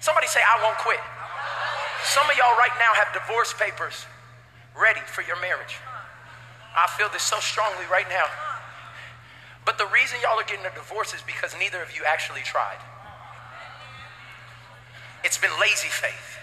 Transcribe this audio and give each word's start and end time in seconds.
Somebody 0.00 0.26
say, 0.26 0.40
I 0.40 0.62
won't 0.62 0.78
quit. 0.78 1.00
Some 2.04 2.28
of 2.30 2.36
y'all 2.36 2.56
right 2.56 2.74
now 2.78 2.94
have 2.94 3.12
divorce 3.12 3.54
papers 3.58 4.06
ready 4.78 5.00
for 5.06 5.22
your 5.22 5.40
marriage. 5.40 5.80
I 6.76 6.86
feel 6.96 7.08
this 7.12 7.22
so 7.22 7.40
strongly 7.40 7.84
right 7.90 8.06
now. 8.08 8.28
But 9.64 9.78
the 9.78 9.88
reason 9.92 10.18
y'all 10.22 10.38
are 10.38 10.46
getting 10.46 10.64
a 10.64 10.74
divorce 10.74 11.14
is 11.14 11.22
because 11.26 11.56
neither 11.58 11.82
of 11.82 11.90
you 11.96 12.04
actually 12.06 12.42
tried. 12.42 12.78
It's 15.24 15.38
been 15.38 15.50
lazy 15.60 15.90
faith. 15.90 16.38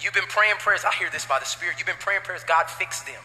You've 0.00 0.12
been 0.12 0.28
praying 0.28 0.56
prayers. 0.58 0.84
I 0.84 0.92
hear 0.98 1.08
this 1.10 1.24
by 1.24 1.38
the 1.38 1.46
Spirit. 1.46 1.76
You've 1.78 1.86
been 1.86 1.98
praying 1.98 2.20
prayers. 2.22 2.44
God 2.44 2.68
fix 2.68 3.02
them. 3.02 3.22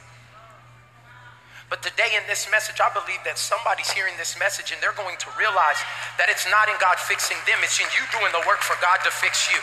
But 1.73 1.81
today 1.81 2.13
in 2.13 2.21
this 2.29 2.45
message, 2.53 2.77
I 2.77 2.93
believe 2.93 3.17
that 3.25 3.41
somebody's 3.41 3.89
hearing 3.89 4.13
this 4.21 4.37
message 4.37 4.69
and 4.69 4.77
they're 4.77 4.93
going 4.93 5.17
to 5.17 5.29
realize 5.33 5.81
that 6.21 6.29
it's 6.29 6.45
not 6.45 6.69
in 6.69 6.77
God 6.77 7.01
fixing 7.01 7.33
them, 7.49 7.57
it's 7.65 7.81
in 7.81 7.89
you 7.97 8.05
doing 8.13 8.29
the 8.29 8.45
work 8.45 8.61
for 8.61 8.77
God 8.77 9.01
to 9.01 9.09
fix 9.09 9.49
you. 9.49 9.57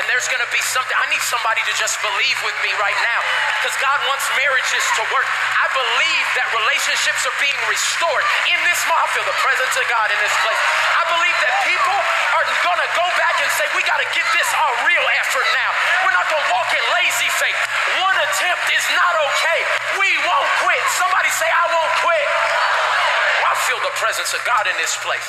And 0.00 0.08
there's 0.08 0.24
going 0.32 0.40
to 0.40 0.48
be 0.48 0.62
something, 0.64 0.96
I 0.96 1.04
need 1.12 1.20
somebody 1.20 1.60
to 1.68 1.74
just 1.76 2.00
believe 2.00 2.38
with 2.48 2.56
me 2.64 2.72
right 2.80 2.96
now 3.04 3.20
because 3.60 3.76
God 3.76 4.00
wants 4.08 4.24
marriages 4.40 4.80
to 4.96 5.04
work. 5.12 5.28
I 5.60 5.68
believe 5.76 6.26
that 6.40 6.48
relationships 6.56 7.28
are 7.28 7.36
being 7.36 7.60
restored. 7.68 8.24
In 8.48 8.56
this 8.64 8.80
moment, 8.88 9.04
I 9.04 9.08
feel 9.12 9.28
the 9.28 9.40
presence 9.44 9.76
of 9.76 9.84
God 9.92 10.08
in 10.08 10.16
this 10.24 10.32
place. 10.40 10.60
I 10.96 11.04
believe 11.12 11.36
that 11.44 11.54
people 11.68 11.98
are 12.40 12.46
going 12.64 12.80
to 12.80 12.90
go 12.96 13.04
back 13.20 13.36
and 13.36 13.52
say, 13.60 13.68
we 13.76 13.84
got 13.84 14.00
to 14.00 14.08
get 14.16 14.24
this 14.32 14.48
our 14.56 14.88
real 14.88 15.04
effort 15.20 15.44
now. 15.52 15.70
We're 16.08 16.16
not 16.16 16.24
going 16.32 16.40
to 16.40 16.50
walk 16.56 16.72
in 16.72 16.80
lazy 16.96 17.28
faith. 17.36 17.58
One 18.00 18.16
attempt 18.16 18.64
is 18.72 18.84
not 18.96 19.12
okay. 19.28 19.60
We 20.00 20.08
won't 20.24 20.50
quit. 20.64 20.80
Somebody 20.96 21.28
say, 21.36 21.49
I 21.50 21.64
won't 21.66 21.94
quit. 22.00 22.28
I 23.44 23.52
feel 23.66 23.80
the 23.82 23.94
presence 23.98 24.30
of 24.32 24.40
God 24.46 24.70
in 24.70 24.76
this 24.78 24.94
place. 25.02 25.28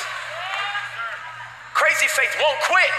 Crazy 1.74 2.06
faith 2.06 2.34
won't 2.38 2.60
quit. 2.62 2.92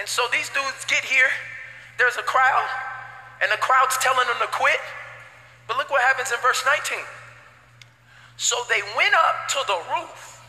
And 0.00 0.08
so 0.08 0.24
these 0.32 0.48
dudes 0.50 0.84
get 0.88 1.04
here, 1.04 1.28
there's 1.98 2.16
a 2.16 2.26
crowd, 2.26 2.68
and 3.42 3.50
the 3.52 3.60
crowd's 3.60 3.96
telling 3.98 4.26
them 4.28 4.40
to 4.40 4.50
quit. 4.52 4.80
But 5.66 5.76
look 5.76 5.90
what 5.90 6.02
happens 6.02 6.30
in 6.30 6.38
verse 6.40 6.62
19. 6.64 6.98
So 8.36 8.56
they 8.68 8.80
went 8.96 9.14
up 9.14 9.48
to 9.56 9.60
the 9.66 9.80
roof 9.96 10.44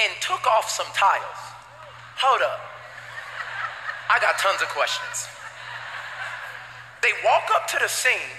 and 0.00 0.10
took 0.20 0.46
off 0.46 0.68
some 0.68 0.88
tiles. 0.96 1.40
Hold 2.18 2.42
up. 2.42 2.60
I 4.10 4.18
got 4.20 4.38
tons 4.38 4.60
of 4.60 4.68
questions. 4.68 5.28
They 7.02 7.12
walk 7.24 7.48
up 7.54 7.68
to 7.68 7.78
the 7.80 7.88
scene 7.88 8.32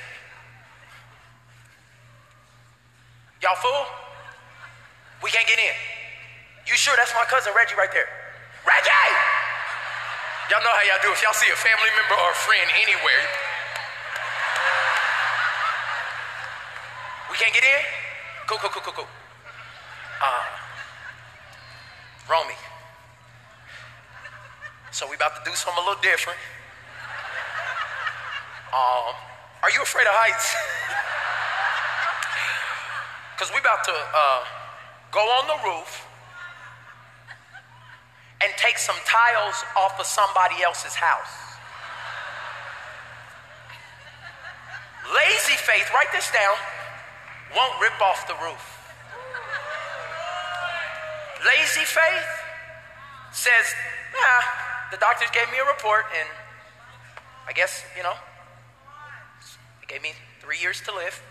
Y'all 3.44 3.60
fool? 3.60 3.84
We 5.20 5.28
can't 5.30 5.44
get 5.44 5.60
in. 5.60 5.76
You 6.64 6.80
sure 6.80 6.96
that's 6.96 7.12
my 7.12 7.28
cousin 7.28 7.52
Reggie 7.52 7.76
right 7.76 7.92
there? 7.92 8.08
Reggie! 8.64 9.12
Y'all 10.48 10.64
know 10.64 10.72
how 10.72 10.84
y'all 10.88 11.04
do. 11.04 11.12
If 11.12 11.20
y'all 11.20 11.36
see 11.36 11.52
a 11.52 11.60
family 11.60 11.92
member 11.92 12.16
or 12.24 12.32
a 12.32 12.40
friend 12.40 12.72
anywhere, 12.72 13.24
we 17.28 17.36
can't 17.36 17.52
get 17.52 17.68
in? 17.68 17.84
Cool, 18.48 18.64
cool, 18.64 18.72
cool, 18.72 18.84
cool, 18.88 19.04
cool. 19.04 19.12
Uh, 20.24 20.48
Romy. 22.32 22.56
So 24.92 25.04
we 25.10 25.20
about 25.20 25.36
to 25.36 25.44
do 25.44 25.52
something 25.52 25.84
a 25.84 25.86
little 25.86 26.02
different. 26.02 26.40
Um, 28.72 29.12
are 29.68 29.72
you 29.76 29.84
afraid 29.84 30.08
of 30.08 30.16
heights? 30.16 30.56
Because 33.36 33.52
we 33.53 33.59
about 33.59 33.84
to 33.86 33.92
uh, 33.92 34.44
go 35.12 35.20
on 35.20 35.48
the 35.48 35.59
roof 35.66 36.06
and 38.44 38.52
take 38.58 38.78
some 38.78 38.95
tiles 39.06 39.64
off 39.78 40.00
of 40.00 40.06
somebody 40.06 40.62
else's 40.64 40.94
house. 40.94 41.58
Lazy 45.16 45.58
faith, 45.58 45.90
write 45.94 46.12
this 46.12 46.30
down, 46.31 46.56
won't 47.56 47.74
rip 47.81 48.00
off 48.02 48.28
the 48.28 48.35
roof. 48.44 48.63
Lazy 51.46 51.85
faith 51.85 52.29
says, 53.31 53.74
nah, 54.13 54.41
the 54.91 54.97
doctors 54.97 55.29
gave 55.34 55.52
me 55.52 55.58
a 55.59 55.66
report 55.66 56.06
and 56.18 56.29
I 57.47 57.52
guess, 57.52 57.84
you 57.97 58.03
know, 58.03 58.13
they 59.81 59.94
gave 59.94 60.02
me 60.02 60.13
three 60.40 60.59
years 60.62 60.81
to 60.81 60.94
live 60.94 61.22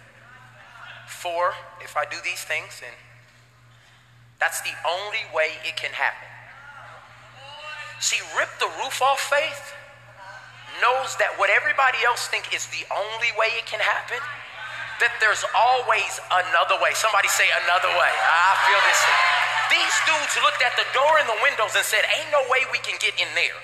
four 1.12 1.52
if 1.84 1.96
I 1.96 2.08
do 2.08 2.16
these 2.24 2.40
things, 2.40 2.80
and 2.80 2.96
that's 4.40 4.64
the 4.64 4.74
only 4.88 5.22
way 5.36 5.60
it 5.62 5.76
can 5.76 5.92
happen. 5.92 6.28
See, 8.00 8.18
rip 8.34 8.50
the 8.58 8.66
roof 8.82 8.98
off 9.04 9.20
faith 9.20 9.76
knows 10.82 11.14
that 11.22 11.36
what 11.38 11.52
everybody 11.52 12.00
else 12.02 12.26
think 12.26 12.50
is 12.50 12.66
the 12.72 12.82
only 12.90 13.30
way 13.38 13.54
it 13.54 13.68
can 13.68 13.78
happen, 13.78 14.18
that 14.98 15.14
there's 15.22 15.46
always 15.54 16.18
another 16.32 16.80
way. 16.82 16.90
Somebody 16.98 17.30
say 17.30 17.46
another 17.62 17.92
way. 17.94 18.10
I 18.10 18.50
feel 18.66 18.80
this 18.82 19.00
thing. 19.06 19.22
These 19.78 19.96
dudes 20.10 20.34
looked 20.42 20.62
at 20.66 20.74
the 20.74 20.88
door 20.90 21.22
and 21.22 21.28
the 21.30 21.40
windows 21.44 21.78
and 21.78 21.86
said, 21.86 22.02
ain't 22.18 22.30
no 22.34 22.42
way 22.50 22.66
we 22.74 22.82
can 22.82 22.98
get 22.98 23.14
in 23.20 23.30
there. 23.38 23.58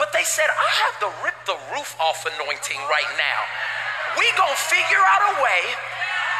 But 0.00 0.12
they 0.12 0.24
said, 0.24 0.48
I 0.48 0.70
have 0.88 0.96
to 1.04 1.08
rip 1.24 1.36
the 1.48 1.56
roof 1.72 1.96
off 2.00 2.24
anointing 2.24 2.80
right 2.88 3.12
now. 3.16 3.40
We 4.16 4.24
gonna 4.36 4.56
figure 4.56 5.00
out 5.00 5.22
a 5.32 5.34
way 5.44 5.60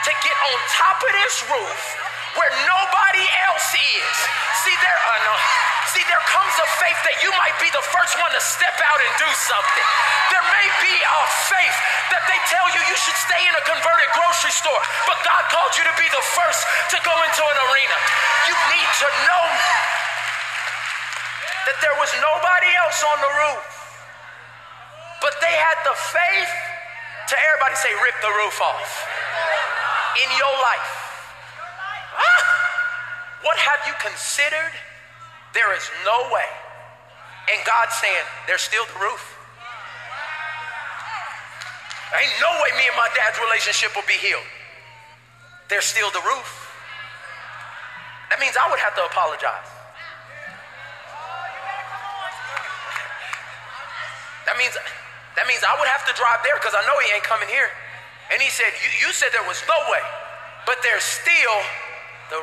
to 0.05 0.13
get 0.21 0.37
on 0.37 0.57
top 0.77 0.99
of 1.01 1.13
this 1.25 1.37
roof 1.49 1.81
where 2.37 2.53
nobody 2.69 3.25
else 3.49 3.73
is. 3.73 4.15
See, 4.61 4.77
there, 4.85 5.01
uh, 5.01 5.21
no. 5.25 5.35
See, 5.97 6.05
there 6.05 6.21
comes 6.29 6.53
a 6.61 6.69
faith 6.77 7.01
that 7.09 7.17
you 7.25 7.33
might 7.41 7.57
be 7.57 7.73
the 7.73 7.81
first 7.81 8.13
one 8.21 8.29
to 8.29 8.43
step 8.45 8.77
out 8.77 9.01
and 9.01 9.13
do 9.17 9.31
something. 9.33 9.87
There 10.29 10.45
may 10.53 10.69
be 10.85 10.95
a 11.01 11.21
faith 11.49 11.79
that 12.13 12.29
they 12.29 12.37
tell 12.53 12.69
you 12.77 12.81
you 12.93 12.99
should 13.01 13.17
stay 13.17 13.41
in 13.41 13.55
a 13.57 13.65
converted 13.65 14.11
grocery 14.13 14.53
store, 14.53 14.83
but 15.09 15.17
God 15.25 15.43
called 15.49 15.73
you 15.81 15.89
to 15.89 15.97
be 15.97 16.09
the 16.13 16.25
first 16.37 16.61
to 16.93 16.99
go 17.01 17.15
into 17.25 17.43
an 17.43 17.59
arena. 17.73 17.97
You 18.53 18.57
need 18.77 18.91
to 19.01 19.09
know 19.25 19.47
that 21.73 21.77
there 21.81 21.97
was 21.97 22.13
nobody 22.21 22.71
else 22.85 23.01
on 23.01 23.19
the 23.25 23.33
roof, 23.33 23.65
but 25.25 25.33
they 25.41 25.55
had 25.57 25.79
the 25.89 25.97
faith 25.97 26.53
to 27.33 27.35
everybody 27.35 27.75
say, 27.81 27.91
rip 28.05 28.17
the 28.21 28.33
roof 28.45 28.61
off 28.61 29.26
in 30.23 30.29
your 30.39 30.55
life. 30.65 30.93
What 33.45 33.57
have 33.59 33.87
you 33.87 33.95
considered? 34.01 34.75
There 35.55 35.71
is 35.77 35.85
no 36.05 36.29
way. 36.33 36.49
And 37.53 37.63
God's 37.65 37.95
saying, 37.95 38.27
there's 38.49 38.63
still 38.63 38.85
the 38.91 38.99
roof. 38.99 39.23
Ain't 42.17 42.37
no 42.41 42.51
way 42.63 42.71
me 42.81 42.89
and 42.89 42.97
my 42.97 43.11
dad's 43.15 43.39
relationship 43.39 43.95
will 43.95 44.07
be 44.09 44.19
healed. 44.19 44.47
There's 45.69 45.85
still 45.85 46.11
the 46.11 46.23
roof. 46.23 46.49
That 48.31 48.41
means 48.41 48.57
I 48.59 48.71
would 48.71 48.81
have 48.81 48.95
to 48.97 49.05
apologize. 49.07 49.71
That 54.47 54.55
means 54.59 54.75
that 54.79 55.47
means 55.51 55.63
I 55.67 55.75
would 55.79 55.91
have 55.91 56.07
to 56.07 56.15
drive 56.15 56.41
there 56.47 56.57
because 56.57 56.73
I 56.73 56.81
know 56.87 56.97
he 57.03 57.13
ain't 57.13 57.27
coming 57.27 57.51
here. 57.51 57.69
And 58.33 58.43
he 58.43 58.51
said, 58.51 58.75
you, 58.83 59.07
you 59.07 59.13
said 59.15 59.31
there 59.31 59.47
was 59.47 59.63
no 59.71 59.79
way, 59.91 60.03
but 60.67 60.83
there's 60.83 61.05
still 61.07 61.59
the. 62.31 62.43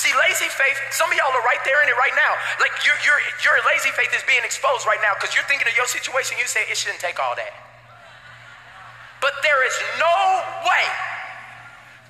See, 0.00 0.14
lazy 0.14 0.48
faith, 0.48 0.78
some 0.94 1.10
of 1.10 1.16
y'all 1.18 1.34
are 1.34 1.44
right 1.44 1.60
there 1.66 1.82
in 1.82 1.88
it 1.90 1.98
right 1.98 2.14
now. 2.14 2.32
Like 2.62 2.72
your, 2.86 2.94
your, 3.02 3.18
your 3.42 3.58
lazy 3.66 3.90
faith 3.92 4.14
is 4.14 4.22
being 4.24 4.46
exposed 4.46 4.86
right 4.86 5.02
now 5.02 5.18
because 5.18 5.34
you're 5.34 5.44
thinking 5.50 5.66
of 5.66 5.76
your 5.76 5.90
situation. 5.90 6.38
You 6.38 6.46
say 6.46 6.64
it 6.70 6.78
shouldn't 6.78 7.02
take 7.02 7.18
all 7.18 7.34
that. 7.34 7.52
But 9.20 9.36
there 9.44 9.60
is 9.68 9.76
no 10.00 10.16
way 10.64 10.86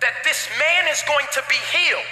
that 0.04 0.22
this 0.22 0.48
man 0.56 0.86
is 0.86 1.02
going 1.04 1.26
to 1.34 1.42
be 1.50 1.58
healed 1.74 2.06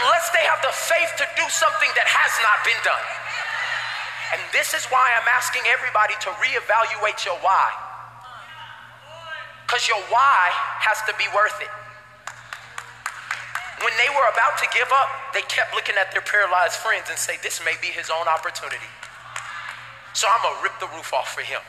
unless 0.00 0.30
they 0.30 0.42
have 0.46 0.62
the 0.62 0.72
faith 0.72 1.12
to 1.18 1.26
do 1.36 1.46
something 1.50 1.90
that 1.98 2.06
has 2.06 2.32
not 2.40 2.64
been 2.64 2.80
done. 2.86 3.06
And 4.32 4.40
this 4.52 4.72
is 4.72 4.88
why 4.88 5.12
I'm 5.20 5.28
asking 5.28 5.62
everybody 5.68 6.16
to 6.24 6.30
reevaluate 6.40 7.20
your 7.28 7.36
why. 7.44 7.68
Because 9.68 9.84
your 9.88 10.00
why 10.08 10.48
has 10.80 11.04
to 11.04 11.12
be 11.20 11.28
worth 11.36 11.60
it. 11.60 11.72
When 13.84 13.92
they 14.00 14.08
were 14.14 14.28
about 14.32 14.56
to 14.64 14.68
give 14.72 14.88
up, 14.88 15.08
they 15.36 15.42
kept 15.52 15.74
looking 15.74 15.96
at 16.00 16.12
their 16.12 16.24
paralyzed 16.24 16.80
friends 16.80 17.10
and 17.10 17.18
say, 17.18 17.36
This 17.42 17.60
may 17.64 17.76
be 17.82 17.88
his 17.88 18.08
own 18.08 18.24
opportunity. 18.28 18.88
So 20.14 20.28
I'm 20.28 20.40
going 20.40 20.56
to 20.56 20.62
rip 20.62 20.76
the 20.80 20.88
roof 20.96 21.12
off 21.12 21.34
for 21.34 21.42
him. 21.42 21.60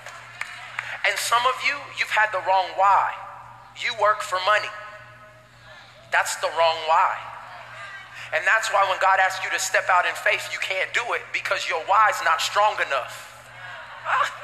And 1.07 1.17
some 1.19 1.43
of 1.43 1.55
you, 1.67 1.75
you've 1.99 2.11
had 2.11 2.31
the 2.31 2.39
wrong 2.47 2.71
why. 2.79 3.11
You 3.81 3.91
work 3.99 4.21
for 4.21 4.39
money. 4.45 4.71
That's 6.11 6.35
the 6.37 6.47
wrong 6.47 6.77
why. 6.87 7.32
And 8.33 8.41
that's 8.49 8.73
why 8.73 8.81
when 8.89 8.97
God 8.97 9.21
asks 9.21 9.45
you 9.45 9.53
to 9.53 9.61
step 9.61 9.85
out 9.93 10.09
in 10.09 10.15
faith, 10.25 10.49
you 10.49 10.57
can't 10.57 10.89
do 10.89 11.05
it 11.13 11.21
because 11.29 11.69
your 11.69 11.85
why's 11.85 12.17
not 12.25 12.41
strong 12.41 12.73
enough. 12.81 13.29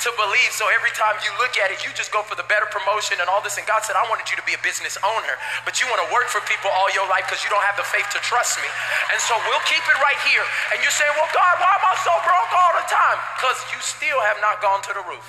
To 0.00 0.08
believe. 0.16 0.48
So 0.56 0.64
every 0.72 0.92
time 0.96 1.12
you 1.20 1.28
look 1.36 1.60
at 1.60 1.68
it, 1.68 1.84
you 1.84 1.92
just 1.92 2.08
go 2.08 2.24
for 2.24 2.32
the 2.32 2.44
better 2.48 2.64
promotion 2.72 3.20
and 3.20 3.28
all 3.28 3.44
this. 3.44 3.60
And 3.60 3.68
God 3.68 3.84
said, 3.84 4.00
I 4.00 4.04
wanted 4.08 4.32
you 4.32 4.36
to 4.40 4.44
be 4.48 4.56
a 4.56 4.62
business 4.64 4.96
owner, 5.04 5.36
but 5.68 5.76
you 5.76 5.84
want 5.92 6.00
to 6.00 6.08
work 6.08 6.32
for 6.32 6.40
people 6.48 6.72
all 6.72 6.88
your 6.96 7.04
life 7.04 7.28
because 7.28 7.44
you 7.44 7.52
don't 7.52 7.64
have 7.68 7.76
the 7.76 7.84
faith 7.84 8.08
to 8.16 8.20
trust 8.24 8.56
me. 8.64 8.68
And 9.12 9.20
so 9.20 9.36
we'll 9.44 9.60
keep 9.68 9.84
it 9.84 9.98
right 10.00 10.16
here. 10.24 10.40
And 10.72 10.80
you're 10.80 10.92
saying, 10.92 11.12
Well, 11.20 11.28
God, 11.36 11.54
why 11.60 11.72
am 11.76 11.84
I 11.84 11.96
so 12.00 12.16
broke 12.24 12.52
all 12.52 12.72
the 12.80 12.88
time? 12.88 13.18
Because 13.36 13.60
you 13.72 13.78
still 13.84 14.20
have 14.24 14.40
not 14.40 14.64
gone 14.64 14.80
to 14.88 14.92
the 14.96 15.04
roof. 15.04 15.28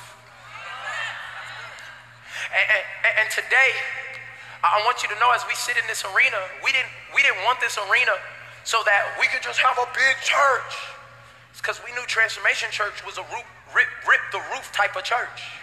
And, 2.52 2.68
and, 2.72 2.84
and 3.24 3.28
today, 3.28 3.72
I 4.64 4.82
want 4.86 5.02
you 5.02 5.10
to 5.10 5.18
know 5.18 5.34
as 5.34 5.42
we 5.50 5.56
sit 5.58 5.78
in 5.78 5.86
this 5.90 6.06
arena, 6.06 6.38
we 6.62 6.72
didn't, 6.72 6.94
we 7.16 7.22
didn't 7.22 7.42
want 7.46 7.60
this 7.60 7.78
arena 7.78 8.14
so 8.64 8.86
that 8.86 9.18
we 9.18 9.26
could 9.28 9.42
just 9.42 9.60
have 9.60 9.78
a 9.82 9.90
big 9.94 10.16
church. 10.22 10.74
It's 11.50 11.62
because 11.62 11.82
we 11.82 11.92
knew 11.98 12.06
Transformation 12.06 12.70
Church 12.70 13.02
was 13.06 13.18
a 13.18 13.26
rip, 13.74 13.90
rip 14.06 14.24
the 14.32 14.42
roof 14.54 14.70
type 14.72 14.96
of 14.96 15.04
church 15.04 15.61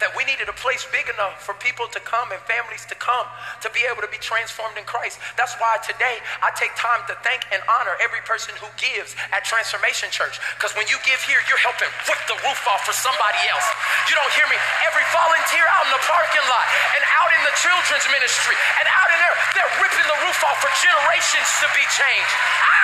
that 0.00 0.16
we 0.16 0.24
needed 0.24 0.48
a 0.48 0.56
place 0.56 0.84
big 0.88 1.06
enough 1.12 1.40
for 1.44 1.52
people 1.60 1.86
to 1.92 2.00
come 2.02 2.32
and 2.32 2.40
families 2.48 2.84
to 2.88 2.96
come 2.96 3.28
to 3.60 3.68
be 3.76 3.84
able 3.84 4.00
to 4.00 4.10
be 4.10 4.18
transformed 4.20 4.76
in 4.80 4.84
Christ. 4.88 5.20
That's 5.36 5.54
why 5.60 5.76
today 5.84 6.18
I 6.40 6.50
take 6.56 6.72
time 6.74 7.04
to 7.06 7.14
thank 7.20 7.44
and 7.52 7.60
honor 7.68 7.94
every 8.00 8.24
person 8.24 8.56
who 8.58 8.68
gives 8.80 9.14
at 9.30 9.44
Transformation 9.44 10.08
Church. 10.08 10.40
Because 10.56 10.72
when 10.74 10.88
you 10.88 10.96
give 11.04 11.20
here, 11.24 11.40
you're 11.46 11.60
helping 11.60 11.88
rip 12.08 12.20
the 12.26 12.38
roof 12.42 12.60
off 12.68 12.82
for 12.88 12.96
somebody 12.96 13.40
else. 13.52 13.66
You 14.08 14.16
don't 14.16 14.32
hear 14.32 14.48
me? 14.48 14.56
Every 14.88 15.04
volunteer 15.12 15.64
out 15.76 15.84
in 15.86 15.92
the 15.92 16.04
parking 16.08 16.46
lot 16.48 16.66
and 16.96 17.02
out 17.20 17.30
in 17.36 17.42
the 17.44 17.54
children's 17.60 18.08
ministry 18.08 18.56
and 18.80 18.88
out 18.88 19.08
in 19.12 19.18
there, 19.20 19.36
they're 19.52 19.74
ripping 19.84 20.08
the 20.08 20.18
roof 20.24 20.40
off 20.48 20.58
for 20.64 20.72
generations 20.80 21.48
to 21.60 21.68
be 21.76 21.84
changed. 21.92 22.34
Ah! 22.64 22.79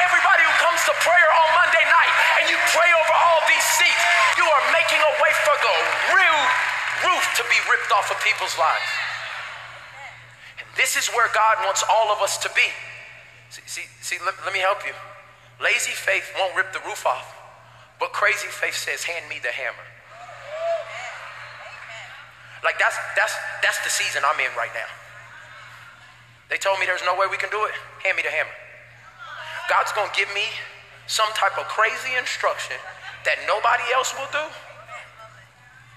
Everybody 0.00 0.42
who 0.48 0.54
comes 0.60 0.80
to 0.88 0.94
prayer 1.04 1.30
on 1.44 1.48
Monday 1.60 1.84
night 1.84 2.14
and 2.40 2.44
you 2.48 2.58
pray 2.72 2.90
over 2.96 3.14
all 3.14 3.40
these 3.46 3.66
seats, 3.76 4.02
you 4.40 4.46
are 4.48 4.64
making 4.72 5.00
a 5.00 5.12
way 5.20 5.32
for 5.44 5.56
the 5.60 5.74
real 6.16 6.40
roof 7.04 7.24
to 7.36 7.42
be 7.46 7.58
ripped 7.68 7.92
off 7.92 8.08
of 8.08 8.16
people's 8.24 8.56
lives. 8.56 8.90
And 10.58 10.66
this 10.76 10.96
is 10.96 11.12
where 11.12 11.28
God 11.36 11.60
wants 11.68 11.84
all 11.84 12.08
of 12.12 12.24
us 12.24 12.40
to 12.44 12.48
be. 12.56 12.68
See, 13.52 13.62
see, 13.66 13.86
see 14.00 14.16
let, 14.24 14.34
let 14.44 14.52
me 14.56 14.60
help 14.60 14.82
you. 14.88 14.96
Lazy 15.60 15.92
faith 15.92 16.24
won't 16.38 16.56
rip 16.56 16.72
the 16.72 16.80
roof 16.88 17.04
off, 17.04 17.36
but 18.00 18.12
crazy 18.16 18.48
faith 18.48 18.76
says, 18.76 19.04
Hand 19.04 19.28
me 19.28 19.36
the 19.42 19.52
hammer. 19.52 19.84
Like 22.64 22.78
that's 22.78 22.96
that's 23.16 23.34
that's 23.62 23.80
the 23.84 23.90
season 23.90 24.22
I'm 24.24 24.38
in 24.40 24.52
right 24.56 24.72
now. 24.72 24.88
They 26.48 26.56
told 26.56 26.78
me 26.80 26.86
there's 26.86 27.04
no 27.04 27.14
way 27.16 27.26
we 27.30 27.36
can 27.36 27.50
do 27.50 27.64
it. 27.64 27.72
Hand 28.04 28.16
me 28.16 28.22
the 28.22 28.32
hammer. 28.32 28.52
God's 29.70 29.94
gonna 29.94 30.10
give 30.18 30.28
me 30.34 30.50
some 31.06 31.30
type 31.38 31.54
of 31.54 31.70
crazy 31.70 32.18
instruction 32.18 32.74
that 33.22 33.38
nobody 33.46 33.86
else 33.94 34.10
will 34.18 34.30
do 34.34 34.44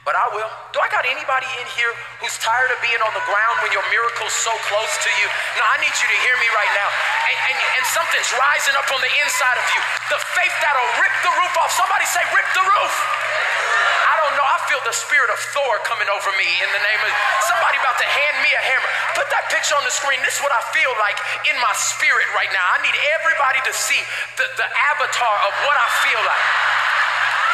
but 0.04 0.20
I 0.20 0.28
will. 0.36 0.52
Do 0.76 0.84
I 0.84 0.92
got 0.92 1.08
anybody 1.08 1.48
in 1.64 1.68
here 1.80 1.92
who's 2.20 2.36
tired 2.44 2.76
of 2.76 2.80
being 2.84 3.00
on 3.00 3.12
the 3.16 3.24
ground 3.24 3.56
when 3.64 3.72
your 3.72 3.84
miracle's 3.88 4.36
so 4.36 4.52
close 4.68 4.92
to 5.00 5.12
you? 5.16 5.28
No, 5.56 5.64
I 5.64 5.80
need 5.80 5.96
you 5.96 6.08
to 6.12 6.20
hear 6.28 6.36
me 6.44 6.48
right 6.52 6.74
now. 6.76 6.90
And, 7.32 7.38
and, 7.56 7.58
and 7.80 7.84
something's 7.88 8.32
rising 8.36 8.76
up 8.76 8.88
on 8.92 9.00
the 9.00 9.14
inside 9.24 9.56
of 9.56 9.68
you. 9.72 9.82
The 10.12 10.20
faith 10.36 10.56
that'll 10.60 10.92
rip 11.00 11.16
the 11.24 11.32
roof 11.40 11.54
off. 11.56 11.72
Somebody 11.72 12.04
say, 12.12 12.20
rip 12.36 12.48
the 12.52 12.68
roof. 12.68 12.94
Feel 14.74 14.90
the 14.90 15.02
spirit 15.06 15.30
of 15.30 15.38
Thor 15.54 15.78
coming 15.86 16.10
over 16.10 16.34
me 16.34 16.50
in 16.66 16.70
the 16.74 16.82
name 16.82 17.02
of 17.06 17.14
somebody 17.46 17.78
about 17.78 17.94
to 18.02 18.10
hand 18.10 18.42
me 18.42 18.50
a 18.58 18.64
hammer. 18.74 18.90
Put 19.14 19.30
that 19.30 19.46
picture 19.54 19.78
on 19.78 19.86
the 19.86 19.94
screen. 19.94 20.18
This 20.26 20.34
is 20.34 20.42
what 20.42 20.50
I 20.50 20.66
feel 20.74 20.90
like 20.98 21.14
in 21.46 21.54
my 21.62 21.70
spirit 21.78 22.26
right 22.34 22.50
now. 22.50 22.66
I 22.74 22.82
need 22.82 22.98
everybody 23.22 23.62
to 23.70 23.74
see 23.78 24.02
the, 24.34 24.50
the 24.58 24.66
avatar 24.90 25.36
of 25.46 25.54
what 25.70 25.78
I 25.78 25.88
feel 26.02 26.18
like. 26.26 26.46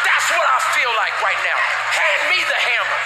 That's 0.08 0.32
what 0.32 0.48
I 0.48 0.60
feel 0.72 0.96
like 0.96 1.12
right 1.20 1.42
now. 1.44 1.60
Hand 1.92 2.22
me 2.32 2.40
the 2.40 2.56
hammer. 2.56 3.00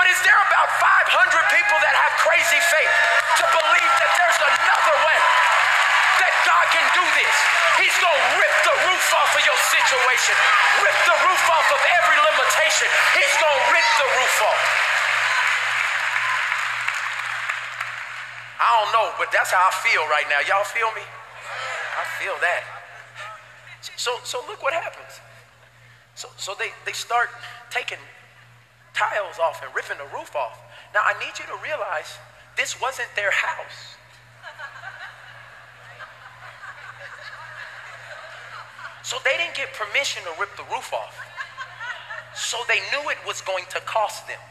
But 0.00 0.08
is 0.08 0.16
there 0.24 0.40
about 0.48 0.68
500 0.80 1.52
people 1.52 1.76
that 1.84 1.92
have 2.00 2.12
crazy 2.24 2.60
faith 2.64 2.94
to 3.36 3.44
believe 3.44 3.92
that 3.92 4.10
there's 4.16 4.40
another 4.40 4.96
way 5.04 5.45
God 6.66 6.74
can 6.74 6.86
do 6.98 7.06
this? 7.14 7.36
He's 7.78 7.94
going 8.02 8.10
to 8.10 8.26
rip 8.42 8.56
the 8.66 8.74
roof 8.90 9.06
off 9.14 9.30
of 9.38 9.42
your 9.46 9.60
situation, 9.70 10.34
rip 10.82 10.98
the 11.06 11.18
roof 11.22 11.44
off 11.46 11.68
of 11.70 11.82
every 12.02 12.18
limitation. 12.18 12.88
He's 13.14 13.34
going 13.38 13.54
to 13.54 13.66
rip 13.70 13.88
the 14.02 14.08
roof 14.18 14.36
off. 14.42 14.62
I 18.58 18.68
don't 18.82 18.92
know, 18.98 19.14
but 19.14 19.30
that's 19.30 19.52
how 19.54 19.62
I 19.62 19.72
feel 19.84 20.02
right 20.10 20.26
now. 20.26 20.42
Y'all 20.48 20.66
feel 20.66 20.90
me? 20.98 21.06
I 21.06 22.04
feel 22.18 22.34
that. 22.42 22.62
So, 23.94 24.18
so 24.24 24.42
look 24.48 24.62
what 24.62 24.72
happens. 24.74 25.22
So, 26.16 26.28
so 26.36 26.56
they, 26.58 26.74
they 26.84 26.92
start 26.92 27.28
taking 27.70 28.00
tiles 28.94 29.38
off 29.38 29.62
and 29.62 29.70
ripping 29.76 29.98
the 30.02 30.08
roof 30.16 30.34
off. 30.34 30.58
Now, 30.94 31.04
I 31.04 31.14
need 31.22 31.38
you 31.38 31.46
to 31.46 31.58
realize 31.62 32.18
this 32.56 32.80
wasn't 32.80 33.08
their 33.14 33.30
house. 33.30 33.95
So 39.06 39.22
they 39.22 39.38
didn't 39.38 39.54
get 39.54 39.70
permission 39.70 40.26
to 40.26 40.34
rip 40.34 40.50
the 40.58 40.66
roof 40.66 40.90
off. 40.90 41.14
So 42.34 42.58
they 42.66 42.82
knew 42.90 43.06
it 43.06 43.22
was 43.22 43.38
going 43.40 43.62
to 43.70 43.78
cost 43.86 44.26
them. 44.26 44.42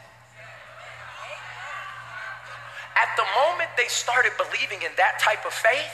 At 2.96 3.12
the 3.20 3.28
moment 3.36 3.68
they 3.76 3.84
started 3.92 4.32
believing 4.40 4.80
in 4.80 4.96
that 4.96 5.20
type 5.20 5.44
of 5.44 5.52
faith, 5.52 5.92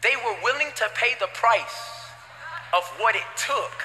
they 0.00 0.16
were 0.24 0.40
willing 0.40 0.72
to 0.72 0.88
pay 0.96 1.12
the 1.20 1.28
price 1.36 2.08
of 2.72 2.80
what 2.96 3.14
it 3.14 3.28
took 3.36 3.76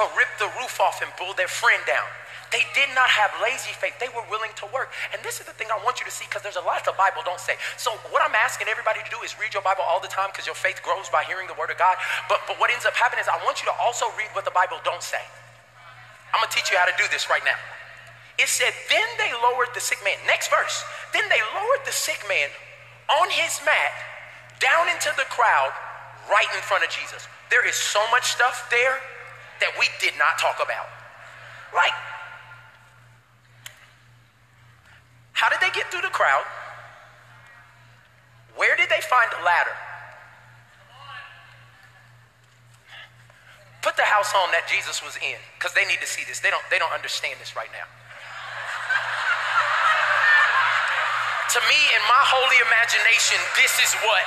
to 0.00 0.02
rip 0.16 0.32
the 0.40 0.48
roof 0.56 0.80
off 0.80 1.04
and 1.04 1.12
pull 1.20 1.36
their 1.36 1.52
friend 1.52 1.84
down. 1.86 2.08
They 2.50 2.66
did 2.74 2.90
not 2.98 3.06
have 3.06 3.30
lazy 3.38 3.70
faith. 3.78 3.94
They 4.02 4.10
were 4.10 4.26
willing 4.26 4.50
to 4.58 4.66
work. 4.74 4.90
And 5.14 5.22
this 5.22 5.38
is 5.38 5.46
the 5.46 5.54
thing 5.54 5.70
I 5.70 5.78
want 5.86 6.02
you 6.02 6.06
to 6.06 6.10
see 6.10 6.26
because 6.26 6.42
there's 6.42 6.58
a 6.58 6.66
lot 6.66 6.82
the 6.82 6.98
Bible 6.98 7.22
don't 7.22 7.38
say. 7.38 7.54
So 7.78 7.94
what 8.10 8.26
I'm 8.26 8.34
asking 8.34 8.66
everybody 8.66 8.98
to 9.06 9.10
do 9.10 9.22
is 9.22 9.38
read 9.38 9.54
your 9.54 9.62
Bible 9.62 9.86
all 9.86 10.02
the 10.02 10.10
time 10.10 10.34
because 10.34 10.50
your 10.50 10.58
faith 10.58 10.82
grows 10.82 11.06
by 11.14 11.22
hearing 11.22 11.46
the 11.46 11.54
word 11.54 11.70
of 11.70 11.78
God. 11.78 11.94
But, 12.26 12.42
but 12.50 12.58
what 12.58 12.74
ends 12.74 12.82
up 12.82 12.98
happening 12.98 13.22
is 13.22 13.30
I 13.30 13.38
want 13.46 13.62
you 13.62 13.70
to 13.70 13.76
also 13.78 14.10
read 14.18 14.34
what 14.34 14.42
the 14.42 14.54
Bible 14.54 14.82
don't 14.82 15.02
say. 15.02 15.22
I'm 16.34 16.42
going 16.42 16.50
to 16.50 16.54
teach 16.54 16.74
you 16.74 16.78
how 16.78 16.90
to 16.90 16.96
do 16.98 17.06
this 17.14 17.30
right 17.30 17.42
now. 17.46 17.58
It 18.38 18.50
said, 18.50 18.74
then 18.90 19.06
they 19.20 19.30
lowered 19.46 19.70
the 19.74 19.82
sick 19.82 20.02
man. 20.02 20.18
Next 20.26 20.50
verse. 20.50 20.82
Then 21.14 21.26
they 21.30 21.42
lowered 21.54 21.86
the 21.86 21.94
sick 21.94 22.18
man 22.26 22.50
on 23.20 23.30
his 23.30 23.62
mat 23.62 23.94
down 24.58 24.90
into 24.90 25.14
the 25.14 25.26
crowd 25.30 25.70
right 26.26 26.50
in 26.54 26.62
front 26.66 26.82
of 26.82 26.90
Jesus. 26.90 27.30
There 27.50 27.62
is 27.66 27.74
so 27.74 28.00
much 28.10 28.30
stuff 28.30 28.70
there 28.70 28.98
that 29.62 29.70
we 29.78 29.86
did 30.00 30.14
not 30.18 30.38
talk 30.38 30.58
about. 30.62 30.88
Like, 31.74 31.94
how 35.40 35.48
did 35.48 35.64
they 35.64 35.72
get 35.72 35.88
through 35.88 36.04
the 36.04 36.12
crowd? 36.12 36.44
Where 38.60 38.76
did 38.76 38.92
they 38.92 39.00
find 39.00 39.32
a 39.32 39.40
ladder? 39.40 39.72
Put 43.80 43.96
the 43.96 44.04
house 44.04 44.36
on 44.36 44.52
that 44.52 44.68
Jesus 44.68 45.00
was 45.00 45.16
in, 45.24 45.40
because 45.56 45.72
they 45.72 45.88
need 45.88 45.96
to 46.04 46.10
see 46.10 46.28
this. 46.28 46.44
They 46.44 46.52
don't, 46.52 46.60
they 46.68 46.76
don't 46.76 46.92
understand 46.92 47.40
this 47.40 47.56
right 47.56 47.72
now. 47.72 47.88
to 51.56 51.60
me, 51.66 51.80
in 51.96 52.02
my 52.06 52.22
holy 52.30 52.60
imagination, 52.62 53.40
this 53.58 53.74
is 53.82 53.90
what 54.06 54.22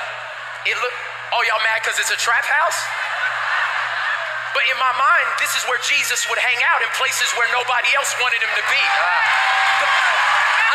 it 0.67 0.75
looked. 0.81 0.99
Oh, 1.31 1.39
y'all 1.47 1.61
mad 1.63 1.79
because 1.79 1.95
it's 1.95 2.11
a 2.11 2.19
trap 2.19 2.43
house? 2.43 2.79
But 4.51 4.67
in 4.67 4.75
my 4.75 4.91
mind, 4.97 5.27
this 5.39 5.55
is 5.55 5.63
where 5.69 5.79
Jesus 5.87 6.27
would 6.27 6.41
hang 6.41 6.59
out 6.67 6.83
in 6.83 6.89
places 6.99 7.31
where 7.39 7.47
nobody 7.55 7.93
else 7.95 8.11
wanted 8.19 8.43
him 8.43 8.51
to 8.57 8.65
be. 8.67 8.81
Ah. 8.81 10.32
I 10.32 10.32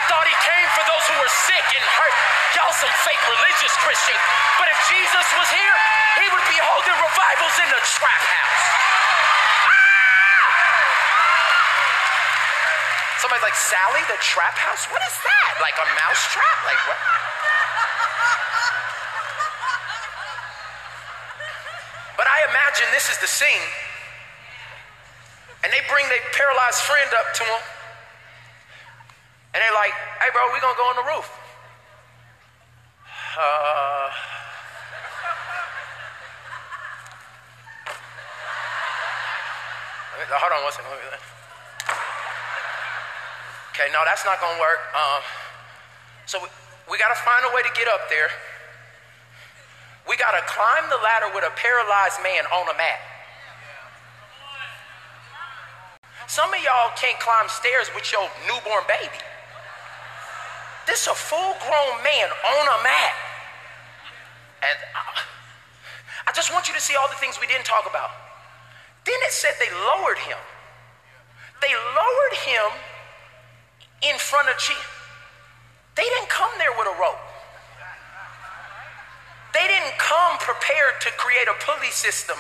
thought 0.09 0.25
he 0.25 0.33
came 0.41 0.69
for 0.73 0.85
those 0.89 1.05
who 1.05 1.17
were 1.21 1.29
sick 1.45 1.67
and 1.77 1.85
hurt. 1.85 2.17
Y'all 2.57 2.73
some 2.73 2.91
fake 3.05 3.21
religious 3.29 3.77
Christians. 3.85 4.19
But 4.57 4.73
if 4.73 4.79
Jesus 4.89 5.27
was 5.37 5.49
here, 5.53 5.77
he 6.17 6.27
would 6.33 6.47
be 6.49 6.57
holding 6.57 6.97
revivals 6.97 7.57
in 7.61 7.69
the 7.69 7.83
trap 7.85 8.25
house. 8.25 8.65
Ah! 9.69 10.49
Somebody's 13.21 13.45
like, 13.45 13.59
Sally, 13.61 14.01
the 14.09 14.17
trap 14.25 14.57
house? 14.57 14.89
What 14.89 15.05
is 15.05 15.17
that? 15.29 15.53
Like 15.61 15.77
a 15.77 15.87
mouse 15.93 16.25
trap? 16.33 16.59
Like 16.65 16.81
what? 16.89 16.97
But 22.17 22.27
I 22.27 22.49
imagine 22.49 22.89
this 22.97 23.13
is 23.13 23.21
the 23.21 23.29
scene. 23.29 23.69
And 25.63 25.69
they 25.69 25.85
bring 25.87 26.09
their 26.09 26.25
paralyzed 26.33 26.81
friend 26.89 27.13
up 27.13 27.29
to 27.37 27.45
him. 27.45 27.63
Hey, 30.29 30.37
bro, 30.37 30.45
we 30.53 30.61
going 30.61 30.77
to 30.77 30.83
go 30.85 30.85
on 30.93 30.97
the 31.01 31.09
roof. 31.09 31.25
Uh, 33.33 34.13
hold 40.37 40.53
on 40.53 40.61
one 40.69 40.73
second. 40.77 40.93
Okay, 43.73 43.89
no, 43.89 44.05
that's 44.05 44.29
not 44.29 44.37
to 44.37 44.61
work. 44.61 44.85
Um, 44.93 45.25
so 46.29 46.45
we, 46.45 46.53
we 46.93 46.99
got 47.01 47.09
to 47.09 47.17
find 47.25 47.49
a 47.49 47.57
way 47.57 47.65
to 47.65 47.73
get 47.73 47.89
up 47.89 48.13
there. 48.13 48.29
We 50.05 50.21
got 50.21 50.37
to 50.37 50.45
climb 50.45 50.93
the 50.93 51.01
ladder 51.01 51.33
with 51.33 51.49
a 51.49 51.57
paralyzed 51.57 52.21
man 52.21 52.45
on 52.53 52.69
a 52.69 52.77
mat. 52.77 53.01
Some 56.29 56.53
of 56.53 56.61
y'all 56.61 56.93
can't 57.01 57.19
climb 57.19 57.49
stairs 57.49 57.89
with 57.97 58.13
your 58.13 58.29
newborn 58.45 58.85
baby. 58.85 59.25
This 60.89 61.05
is 61.05 61.09
a 61.13 61.15
full 61.15 61.53
grown 61.61 61.95
man 62.01 62.29
on 62.33 62.65
a 62.65 62.79
mat. 62.83 63.15
And 64.65 64.79
I, 64.97 65.21
I 66.27 66.33
just 66.33 66.51
want 66.51 66.67
you 66.67 66.73
to 66.73 66.81
see 66.81 66.97
all 66.97 67.07
the 67.13 67.21
things 67.21 67.37
we 67.37 67.47
didn't 67.47 67.69
talk 67.69 67.85
about. 67.85 68.09
Then 69.05 69.21
it 69.29 69.33
said 69.37 69.53
they 69.61 69.69
lowered 69.85 70.17
him. 70.17 70.41
They 71.61 71.77
lowered 71.77 72.37
him 72.41 72.67
in 74.01 74.17
front 74.17 74.49
of 74.49 74.57
Jesus. 74.57 74.81
They 75.95 76.09
didn't 76.09 76.33
come 76.33 76.51
there 76.57 76.73
with 76.73 76.89
a 76.89 76.97
rope. 76.97 77.21
They 79.53 79.69
didn't 79.69 79.99
come 80.01 80.41
prepared 80.41 81.05
to 81.05 81.11
create 81.21 81.53
a 81.53 81.57
pulley 81.69 81.93
system 81.93 82.37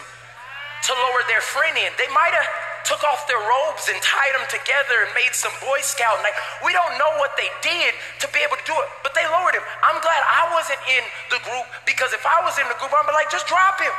to 0.88 0.92
lower 0.96 1.20
their 1.28 1.44
friend 1.44 1.76
in. 1.76 1.92
They 2.00 2.08
might 2.16 2.32
have 2.32 2.48
took 2.88 3.04
off 3.04 3.28
their 3.28 3.36
robes 3.44 3.84
and 3.92 4.00
tied 4.00 4.32
them 4.32 4.48
together 4.48 5.04
and 5.04 5.12
made 5.12 5.36
some 5.36 5.52
Boy 5.60 5.84
Scout 5.84 6.16
night. 6.24 6.32
We 6.64 6.72
don't 6.72 6.96
know 6.96 7.20
what 7.20 7.36
they 7.36 7.52
did 7.60 7.92
to 8.24 8.26
be 8.32 8.40
able 8.40 8.56
to 8.56 8.64
do 8.64 8.72
it, 8.72 8.88
but 9.04 9.12
they 9.12 9.28
lowered 9.28 9.52
him. 9.52 9.60
I'm 9.84 10.00
glad 10.00 10.24
I 10.24 10.48
wasn't 10.56 10.80
in 10.88 11.04
the 11.28 11.36
group 11.44 11.68
because 11.84 12.16
if 12.16 12.24
I 12.24 12.40
was 12.40 12.56
in 12.56 12.64
the 12.64 12.72
group, 12.80 12.88
I'd 12.88 13.04
be 13.04 13.12
like, 13.12 13.28
just 13.28 13.44
drop 13.44 13.76
him. 13.76 13.92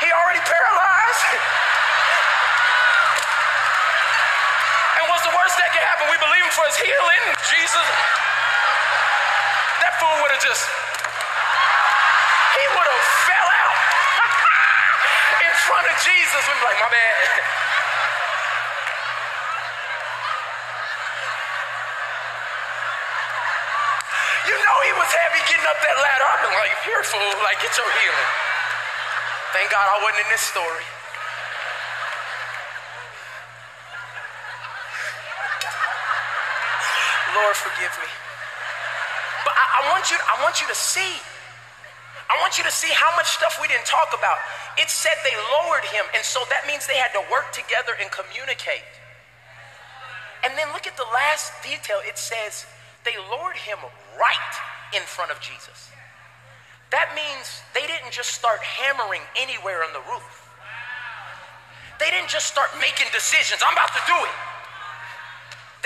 He 0.00 0.08
already 0.16 0.40
paralyzed. 0.48 1.24
and 4.96 5.04
what's 5.12 5.28
the 5.28 5.34
worst 5.36 5.60
that 5.60 5.68
could 5.76 5.84
happen? 5.84 6.08
We 6.08 6.16
believe 6.16 6.40
him 6.40 6.56
for 6.56 6.64
his 6.64 6.80
healing. 6.80 7.22
Jesus. 7.52 7.86
That 9.84 9.92
fool 10.00 10.16
would 10.24 10.32
have 10.32 10.40
just 10.40 10.64
he 12.56 12.64
would 12.72 12.88
have 12.88 13.06
fell 13.28 13.43
front 15.64 15.88
of 15.88 15.96
Jesus. 16.04 16.40
We'd 16.44 16.60
be 16.60 16.64
like, 16.68 16.80
my 16.80 16.90
bad. 16.92 17.16
You 24.44 24.52
know 24.52 24.76
he 24.84 24.92
was 25.00 25.08
heavy 25.08 25.40
getting 25.48 25.64
up 25.64 25.80
that 25.80 25.96
ladder. 25.96 26.26
I've 26.28 26.44
been 26.44 26.52
like, 26.52 26.76
here, 26.84 27.00
fool, 27.00 27.32
like, 27.48 27.64
get 27.64 27.72
your 27.80 27.88
healing. 27.96 28.30
Thank 29.56 29.72
God 29.72 29.88
I 29.88 30.04
wasn't 30.04 30.20
in 30.20 30.28
this 30.28 30.44
story. 30.44 30.84
Lord, 37.32 37.56
forgive 37.56 37.94
me. 38.04 38.10
But 39.48 39.56
I, 39.56 39.64
I 39.80 39.82
want 39.96 40.12
you, 40.12 40.20
I 40.20 40.36
want 40.44 40.60
you 40.60 40.68
to 40.68 40.76
see 40.76 41.24
I 42.34 42.42
want 42.42 42.58
you 42.58 42.66
to 42.66 42.74
see 42.74 42.90
how 42.90 43.14
much 43.14 43.30
stuff 43.30 43.62
we 43.62 43.70
didn't 43.70 43.86
talk 43.86 44.10
about. 44.10 44.42
It 44.74 44.90
said 44.90 45.14
they 45.22 45.38
lowered 45.54 45.86
him, 45.86 46.02
and 46.18 46.24
so 46.26 46.42
that 46.50 46.66
means 46.66 46.82
they 46.82 46.98
had 46.98 47.14
to 47.14 47.22
work 47.30 47.54
together 47.54 47.94
and 48.02 48.10
communicate. 48.10 48.82
And 50.42 50.58
then 50.58 50.66
look 50.74 50.90
at 50.90 50.98
the 50.98 51.06
last 51.14 51.54
detail. 51.62 52.02
It 52.02 52.18
says 52.18 52.66
they 53.06 53.14
lowered 53.30 53.54
him 53.54 53.78
right 54.18 54.54
in 54.90 55.06
front 55.06 55.30
of 55.30 55.38
Jesus. 55.38 55.94
That 56.90 57.14
means 57.14 57.62
they 57.70 57.86
didn't 57.86 58.10
just 58.10 58.34
start 58.34 58.58
hammering 58.66 59.22
anywhere 59.38 59.86
on 59.86 59.94
the 59.94 60.02
roof. 60.10 60.26
They 62.02 62.10
didn't 62.10 62.34
just 62.34 62.50
start 62.50 62.74
making 62.82 63.14
decisions. 63.14 63.62
I'm 63.62 63.78
about 63.78 63.94
to 63.94 64.02
do 64.10 64.18
it. 64.26 64.36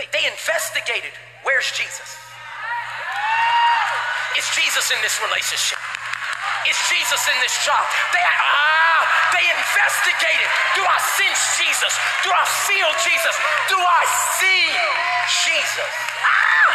They, 0.01 0.07
they 0.17 0.25
investigated. 0.25 1.13
Where's 1.45 1.69
Jesus? 1.77 2.17
Is 4.41 4.49
Jesus 4.57 4.89
in 4.97 4.99
this 5.05 5.21
relationship? 5.21 5.88
Is 6.69 6.77
Jesus 6.85 7.23
in 7.25 7.39
this 7.41 7.57
job? 7.65 7.81
They, 8.13 8.21
ah, 8.21 9.01
they 9.33 9.45
investigated. 9.49 10.49
Do 10.77 10.85
I 10.85 11.01
sense 11.17 11.41
Jesus? 11.57 11.97
Do 12.21 12.29
I 12.29 12.45
feel 12.69 12.93
Jesus? 13.01 13.35
Do 13.73 13.79
I 13.81 14.03
see 14.37 14.69
Jesus? 15.49 15.93
Ah! 16.21 16.69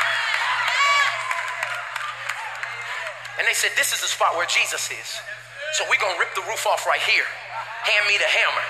And 3.38 3.46
they 3.46 3.54
said, 3.54 3.78
This 3.78 3.94
is 3.94 4.02
the 4.02 4.10
spot 4.10 4.34
where 4.34 4.50
Jesus 4.50 4.90
is. 4.90 5.10
So 5.78 5.86
we're 5.90 6.02
going 6.02 6.18
to 6.18 6.22
rip 6.22 6.34
the 6.34 6.46
roof 6.50 6.66
off 6.66 6.86
right 6.86 7.02
here. 7.02 7.26
Hand 7.86 8.06
me 8.10 8.18
the 8.18 8.30
hammer. 8.30 8.66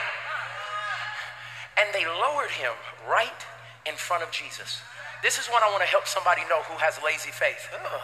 And 1.80 1.88
they 1.96 2.04
lowered 2.04 2.52
him 2.52 2.76
right 3.08 3.40
in 3.88 3.96
front 3.96 4.24
of 4.24 4.32
Jesus. 4.32 4.84
This 5.24 5.40
is 5.40 5.48
what 5.48 5.64
I 5.64 5.72
want 5.72 5.84
to 5.84 5.88
help 5.88 6.08
somebody 6.08 6.44
know 6.52 6.64
who 6.68 6.76
has 6.84 7.00
lazy 7.04 7.32
faith. 7.32 7.72
Ugh. 7.72 8.02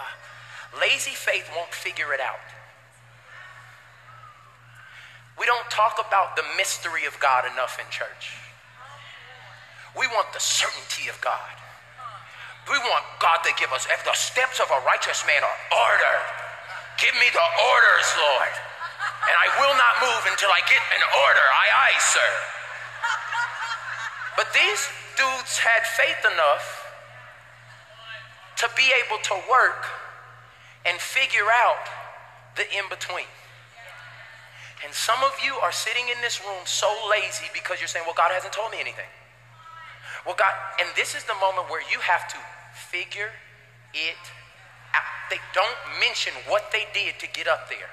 Lazy 0.79 1.15
faith 1.15 1.49
won't 1.55 1.73
figure 1.73 2.13
it 2.13 2.19
out. 2.19 2.39
We 5.39 5.47
don't 5.47 5.69
talk 5.71 5.95
about 5.95 6.35
the 6.35 6.43
mystery 6.59 7.07
of 7.07 7.15
God 7.23 7.47
enough 7.47 7.79
in 7.79 7.87
church. 7.87 8.35
We 9.95 10.05
want 10.11 10.35
the 10.35 10.43
certainty 10.43 11.07
of 11.07 11.15
God. 11.23 11.55
We 12.67 12.77
want 12.77 13.07
God 13.23 13.41
to 13.47 13.53
give 13.55 13.71
us, 13.71 13.87
if 13.89 14.03
the 14.03 14.13
steps 14.13 14.59
of 14.59 14.67
a 14.69 14.83
righteous 14.85 15.23
man 15.25 15.41
are 15.41 15.59
ordered, 15.73 16.27
give 17.01 17.15
me 17.15 17.25
the 17.31 17.47
orders, 17.71 18.07
Lord. 18.19 18.53
And 19.25 19.35
I 19.39 19.47
will 19.63 19.73
not 19.79 19.93
move 20.03 20.23
until 20.27 20.51
I 20.51 20.59
get 20.67 20.83
an 20.91 21.03
order. 21.23 21.45
Aye, 21.55 21.73
aye, 21.87 21.99
sir. 22.03 22.31
But 24.35 24.51
these 24.53 24.91
dudes 25.15 25.57
had 25.57 25.87
faith 25.87 26.21
enough 26.35 26.67
to 28.59 28.67
be 28.75 28.91
able 29.07 29.23
to 29.23 29.35
work 29.49 29.87
and 30.85 30.99
figure 30.99 31.47
out 31.47 31.87
the 32.55 32.67
in 32.75 32.85
between. 32.91 33.31
And 34.83 34.93
some 34.93 35.19
of 35.23 35.35
you 35.43 35.55
are 35.59 35.71
sitting 35.71 36.07
in 36.07 36.15
this 36.23 36.39
room 36.39 36.63
so 36.63 36.87
lazy 37.11 37.51
because 37.53 37.79
you're 37.79 37.91
saying, 37.91 38.07
well, 38.07 38.15
God 38.15 38.31
hasn't 38.31 38.53
told 38.53 38.71
me 38.71 38.79
anything. 38.79 39.09
Well, 40.25 40.35
God, 40.39 40.51
and 40.79 40.87
this 40.95 41.15
is 41.15 41.23
the 41.27 41.35
moment 41.39 41.67
where 41.67 41.83
you 41.91 41.99
have 41.99 42.27
to 42.31 42.39
figure 42.71 43.31
it 43.91 44.23
out. 44.95 45.09
They 45.27 45.39
don't 45.51 45.79
mention 45.99 46.31
what 46.47 46.71
they 46.71 46.87
did 46.95 47.19
to 47.19 47.27
get 47.35 47.47
up 47.47 47.67
there. 47.67 47.91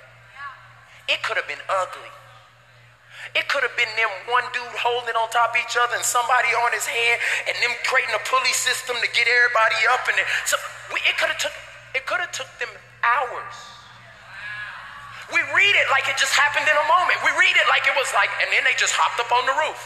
It 1.08 1.22
could 1.22 1.36
have 1.38 1.46
been 1.46 1.62
ugly. 1.66 2.10
It 3.34 3.48
could 3.50 3.66
have 3.66 3.74
been 3.74 3.90
them 3.98 4.10
one 4.30 4.46
dude 4.54 4.78
holding 4.78 5.14
on 5.18 5.26
top 5.34 5.54
of 5.54 5.58
each 5.58 5.74
other 5.74 5.98
and 5.98 6.04
somebody 6.06 6.54
on 6.54 6.70
his 6.70 6.86
hand 6.86 7.18
and 7.50 7.54
them 7.58 7.74
creating 7.82 8.14
a 8.14 8.22
pulley 8.22 8.54
system 8.54 8.94
to 9.02 9.08
get 9.10 9.26
everybody 9.26 9.80
up. 9.90 10.06
And 10.06 10.16
it, 10.18 10.26
so 10.46 10.54
it 10.94 11.14
could 11.18 11.34
have 11.34 11.40
took 11.40 11.56
it 11.94 12.04
could 12.04 12.20
have 12.20 12.30
took 12.30 12.50
them 12.60 12.70
hours. 13.02 13.75
We 15.34 15.42
read 15.42 15.74
it 15.74 15.90
like 15.90 16.06
it 16.06 16.14
just 16.14 16.38
happened 16.38 16.70
in 16.70 16.76
a 16.76 16.86
moment. 16.86 17.18
We 17.26 17.34
read 17.34 17.58
it 17.58 17.66
like 17.66 17.86
it 17.90 17.96
was 17.98 18.06
like, 18.14 18.30
and 18.38 18.46
then 18.54 18.62
they 18.62 18.78
just 18.78 18.94
hopped 18.94 19.18
up 19.18 19.30
on 19.34 19.42
the 19.42 19.56
roof. 19.58 19.80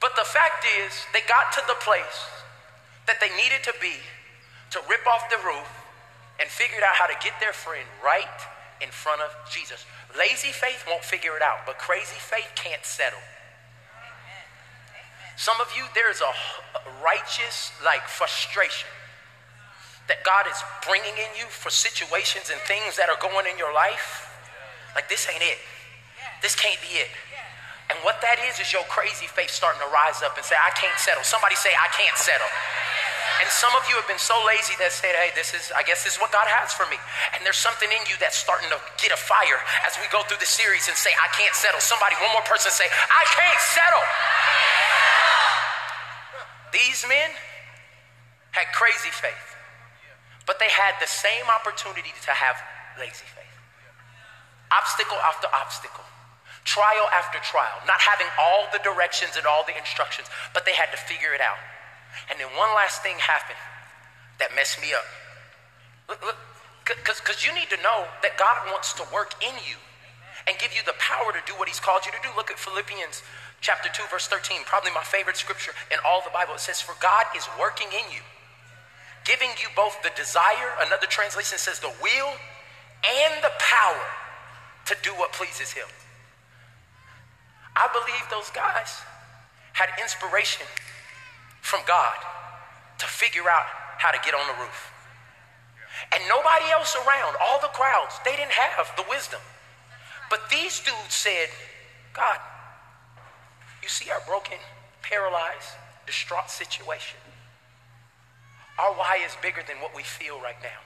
But 0.00 0.16
the 0.16 0.24
fact 0.24 0.64
is, 0.84 1.04
they 1.12 1.20
got 1.28 1.52
to 1.60 1.62
the 1.68 1.76
place 1.84 2.28
that 3.06 3.20
they 3.20 3.28
needed 3.36 3.60
to 3.68 3.74
be 3.80 4.00
to 4.72 4.80
rip 4.88 5.04
off 5.04 5.28
the 5.28 5.40
roof 5.44 5.68
and 6.40 6.48
figured 6.48 6.82
out 6.82 6.96
how 6.96 7.06
to 7.06 7.16
get 7.20 7.36
their 7.40 7.52
friend 7.52 7.86
right 8.00 8.40
in 8.80 8.88
front 8.88 9.20
of 9.20 9.30
Jesus. 9.52 9.84
Lazy 10.16 10.52
faith 10.52 10.84
won't 10.88 11.04
figure 11.04 11.36
it 11.36 11.42
out, 11.42 11.68
but 11.68 11.78
crazy 11.78 12.16
faith 12.16 12.48
can't 12.56 12.84
settle. 12.84 13.20
Some 15.36 15.60
of 15.60 15.68
you, 15.76 15.84
there's 15.94 16.20
a 16.20 16.32
righteous, 17.04 17.72
like, 17.84 18.08
frustration 18.08 18.88
that 20.08 20.20
God 20.24 20.44
is 20.46 20.58
bringing 20.84 21.16
in 21.16 21.30
you 21.38 21.48
for 21.48 21.72
situations 21.72 22.52
and 22.52 22.60
things 22.68 22.96
that 23.00 23.08
are 23.08 23.20
going 23.20 23.48
in 23.48 23.56
your 23.56 23.72
life, 23.72 24.28
like 24.94 25.08
this 25.08 25.26
ain't 25.32 25.42
it. 25.42 25.58
This 26.44 26.52
can't 26.52 26.78
be 26.84 27.00
it. 27.00 27.08
And 27.88 27.96
what 28.00 28.20
that 28.24 28.40
is, 28.48 28.60
is 28.60 28.72
your 28.72 28.84
crazy 28.88 29.28
faith 29.28 29.52
starting 29.52 29.80
to 29.80 29.90
rise 29.92 30.24
up 30.24 30.36
and 30.36 30.44
say, 30.44 30.56
I 30.56 30.72
can't 30.72 30.96
settle. 30.96 31.24
Somebody 31.24 31.56
say, 31.56 31.72
I 31.72 31.88
can't 31.92 32.16
settle. 32.16 32.48
And 33.44 33.48
some 33.52 33.76
of 33.76 33.84
you 33.92 33.96
have 34.00 34.08
been 34.08 34.20
so 34.20 34.36
lazy 34.48 34.72
that 34.80 34.88
said, 34.88 35.12
hey, 35.20 35.28
this 35.36 35.52
is, 35.52 35.68
I 35.76 35.84
guess 35.84 36.00
this 36.00 36.16
is 36.16 36.20
what 36.20 36.32
God 36.32 36.48
has 36.48 36.72
for 36.72 36.88
me. 36.88 36.96
And 37.36 37.44
there's 37.44 37.60
something 37.60 37.90
in 37.92 38.00
you 38.08 38.16
that's 38.16 38.40
starting 38.40 38.72
to 38.72 38.80
get 38.96 39.12
a 39.12 39.20
fire 39.20 39.60
as 39.84 40.00
we 40.00 40.08
go 40.08 40.24
through 40.24 40.40
the 40.40 40.48
series 40.48 40.88
and 40.88 40.96
say, 40.96 41.12
I 41.12 41.28
can't 41.36 41.52
settle. 41.52 41.80
Somebody, 41.82 42.16
one 42.24 42.32
more 42.32 42.46
person 42.48 42.72
say, 42.72 42.88
I 42.88 43.24
can't 43.36 43.60
settle. 43.60 44.04
These 46.72 47.04
men 47.04 47.30
had 48.56 48.70
crazy 48.72 49.12
faith. 49.12 49.53
But 50.46 50.60
they 50.60 50.68
had 50.68 51.00
the 51.00 51.08
same 51.08 51.48
opportunity 51.48 52.12
to 52.12 52.32
have 52.32 52.56
lazy 53.00 53.24
faith. 53.24 53.56
Obstacle 54.72 55.16
after 55.24 55.48
obstacle, 55.52 56.04
trial 56.64 57.08
after 57.12 57.38
trial, 57.40 57.80
not 57.86 58.00
having 58.00 58.28
all 58.40 58.68
the 58.72 58.80
directions 58.84 59.36
and 59.36 59.46
all 59.46 59.64
the 59.64 59.76
instructions, 59.76 60.28
but 60.52 60.64
they 60.64 60.74
had 60.74 60.90
to 60.92 60.98
figure 60.98 61.32
it 61.32 61.40
out. 61.40 61.60
And 62.30 62.40
then 62.40 62.48
one 62.56 62.72
last 62.76 63.02
thing 63.02 63.16
happened 63.18 63.60
that 64.38 64.54
messed 64.54 64.80
me 64.80 64.92
up. 64.92 65.06
Look, 66.08 66.36
because 66.84 67.44
you 67.44 67.54
need 67.54 67.70
to 67.72 67.80
know 67.80 68.04
that 68.20 68.36
God 68.36 68.68
wants 68.68 68.92
to 69.00 69.04
work 69.12 69.32
in 69.40 69.54
you 69.64 69.80
and 70.46 70.58
give 70.60 70.76
you 70.76 70.84
the 70.84 70.96
power 71.00 71.32
to 71.32 71.40
do 71.48 71.56
what 71.56 71.68
He's 71.68 71.80
called 71.80 72.04
you 72.04 72.12
to 72.12 72.20
do. 72.20 72.28
Look 72.36 72.50
at 72.50 72.58
Philippians 72.58 73.24
chapter 73.64 73.88
2, 73.88 74.04
verse 74.10 74.28
13, 74.28 74.68
probably 74.68 74.92
my 74.92 75.04
favorite 75.04 75.36
scripture 75.40 75.72
in 75.88 75.96
all 76.04 76.20
the 76.20 76.34
Bible. 76.34 76.52
It 76.54 76.60
says, 76.60 76.80
For 76.84 76.92
God 77.00 77.24
is 77.32 77.48
working 77.56 77.88
in 77.88 78.04
you 78.12 78.20
giving 79.24 79.50
you 79.60 79.68
both 79.74 80.00
the 80.02 80.10
desire, 80.16 80.76
another 80.86 81.06
translation 81.06 81.58
says 81.58 81.80
the 81.80 81.92
will, 82.02 82.32
and 83.04 83.42
the 83.42 83.52
power 83.58 84.06
to 84.86 84.96
do 85.02 85.10
what 85.16 85.32
pleases 85.32 85.72
Him. 85.72 85.88
I 87.76 87.88
believe 87.92 88.22
those 88.30 88.50
guys 88.50 89.02
had 89.72 89.88
inspiration 90.00 90.66
from 91.60 91.80
God 91.86 92.16
to 92.98 93.06
figure 93.06 93.48
out 93.50 93.66
how 93.98 94.12
to 94.12 94.18
get 94.24 94.34
on 94.34 94.46
the 94.46 94.62
roof. 94.62 94.92
And 96.12 96.22
nobody 96.28 96.70
else 96.70 96.94
around, 96.94 97.36
all 97.40 97.60
the 97.60 97.72
crowds, 97.74 98.14
they 98.24 98.36
didn't 98.36 98.52
have 98.52 98.92
the 98.96 99.04
wisdom. 99.08 99.40
But 100.30 100.50
these 100.50 100.80
dudes 100.80 101.14
said, 101.14 101.48
God, 102.12 102.38
you 103.82 103.88
see 103.88 104.10
our 104.10 104.20
broken, 104.26 104.58
paralyzed, 105.02 105.74
distraught 106.06 106.50
situation. 106.50 107.18
Our 108.78 108.92
why 108.94 109.22
is 109.24 109.36
bigger 109.42 109.62
than 109.66 109.78
what 109.78 109.94
we 109.94 110.02
feel 110.02 110.40
right 110.42 110.58
now. 110.62 110.82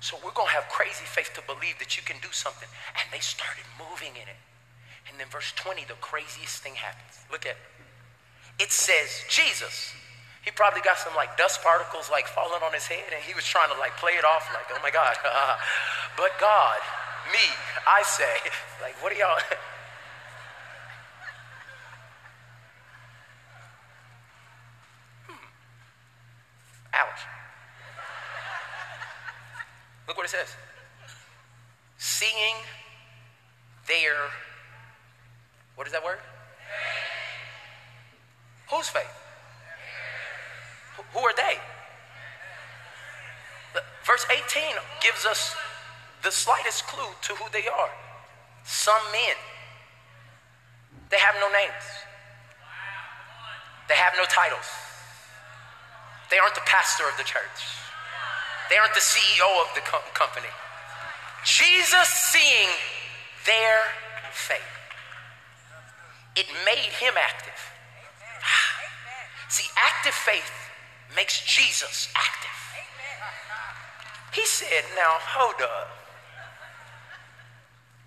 So 0.00 0.16
we're 0.22 0.36
going 0.36 0.48
to 0.48 0.54
have 0.54 0.68
crazy 0.68 1.04
faith 1.04 1.34
to 1.34 1.42
believe 1.42 1.78
that 1.80 1.96
you 1.96 2.02
can 2.06 2.16
do 2.22 2.30
something. 2.30 2.68
And 3.00 3.06
they 3.10 3.18
started 3.18 3.64
moving 3.78 4.14
in 4.14 4.28
it. 4.28 4.40
And 5.10 5.18
then 5.18 5.26
verse 5.32 5.50
20, 5.56 5.88
the 5.88 5.98
craziest 5.98 6.62
thing 6.62 6.76
happens. 6.76 7.24
Look 7.32 7.46
at 7.46 7.56
it. 7.58 7.64
It 8.62 8.70
says, 8.70 9.24
Jesus. 9.28 9.94
He 10.44 10.50
probably 10.52 10.80
got 10.80 10.98
some 10.98 11.14
like 11.14 11.36
dust 11.36 11.62
particles 11.62 12.08
like 12.10 12.26
falling 12.26 12.62
on 12.62 12.72
his 12.72 12.86
head 12.86 13.12
and 13.12 13.20
he 13.20 13.34
was 13.34 13.44
trying 13.44 13.68
to 13.68 13.78
like 13.78 13.92
play 13.98 14.16
it 14.16 14.24
off 14.24 14.48
like, 14.54 14.64
oh 14.72 14.80
my 14.82 14.90
God. 14.90 15.16
but 16.16 16.32
God, 16.40 16.78
me, 17.32 17.44
I 17.84 18.02
say, 18.02 18.32
like, 18.82 18.96
what 19.02 19.12
are 19.12 19.18
y'all? 19.18 19.36
Ouch. 26.98 27.20
Look 30.06 30.16
what 30.16 30.26
it 30.26 30.30
says. 30.30 30.54
Seeing 31.98 32.56
their, 33.86 34.14
what 35.76 35.86
is 35.86 35.92
that 35.92 36.04
word? 36.04 36.18
Whose 38.70 38.88
faith? 38.88 39.06
Who 41.12 41.20
are 41.20 41.34
they? 41.36 41.58
Verse 44.04 44.26
18 44.30 44.62
gives 45.02 45.26
us 45.26 45.54
the 46.22 46.30
slightest 46.30 46.86
clue 46.86 47.12
to 47.22 47.34
who 47.34 47.44
they 47.52 47.68
are. 47.68 47.90
Some 48.64 49.00
men. 49.12 49.36
They 51.10 51.18
have 51.18 51.34
no 51.40 51.48
names. 51.48 51.84
They 53.88 53.96
have 53.96 54.14
no 54.16 54.24
titles. 54.24 54.64
They 56.30 56.38
aren't 56.38 56.54
the 56.54 56.66
pastor 56.66 57.04
of 57.08 57.16
the 57.16 57.24
church. 57.24 57.60
They 58.68 58.76
aren't 58.76 58.94
the 58.94 59.00
CEO 59.00 59.48
of 59.64 59.72
the 59.74 59.80
co- 59.80 60.04
company. 60.12 60.52
Jesus 61.44 62.08
seeing 62.08 62.68
their 63.46 63.80
faith, 64.32 64.60
it 66.36 66.46
made 66.66 66.92
him 67.00 67.14
active. 67.16 67.56
See, 69.48 69.68
active 69.76 70.12
faith 70.12 70.52
makes 71.16 71.40
Jesus 71.46 72.08
active. 72.14 72.58
He 74.32 74.44
said, 74.44 74.84
Now, 74.94 75.16
hold 75.18 75.56
up. 75.62 75.88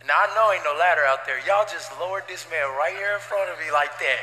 Now, 0.06 0.18
I 0.18 0.34
know 0.34 0.54
ain't 0.54 0.66
no 0.66 0.74
ladder 0.78 1.06
out 1.06 1.26
there. 1.26 1.38
Y'all 1.46 1.66
just 1.70 1.90
lowered 2.00 2.26
this 2.28 2.46
man 2.50 2.66
right 2.78 2.94
here 2.94 3.14
in 3.14 3.22
front 3.22 3.50
of 3.50 3.58
me 3.62 3.70
like 3.72 3.94
that. 4.02 4.22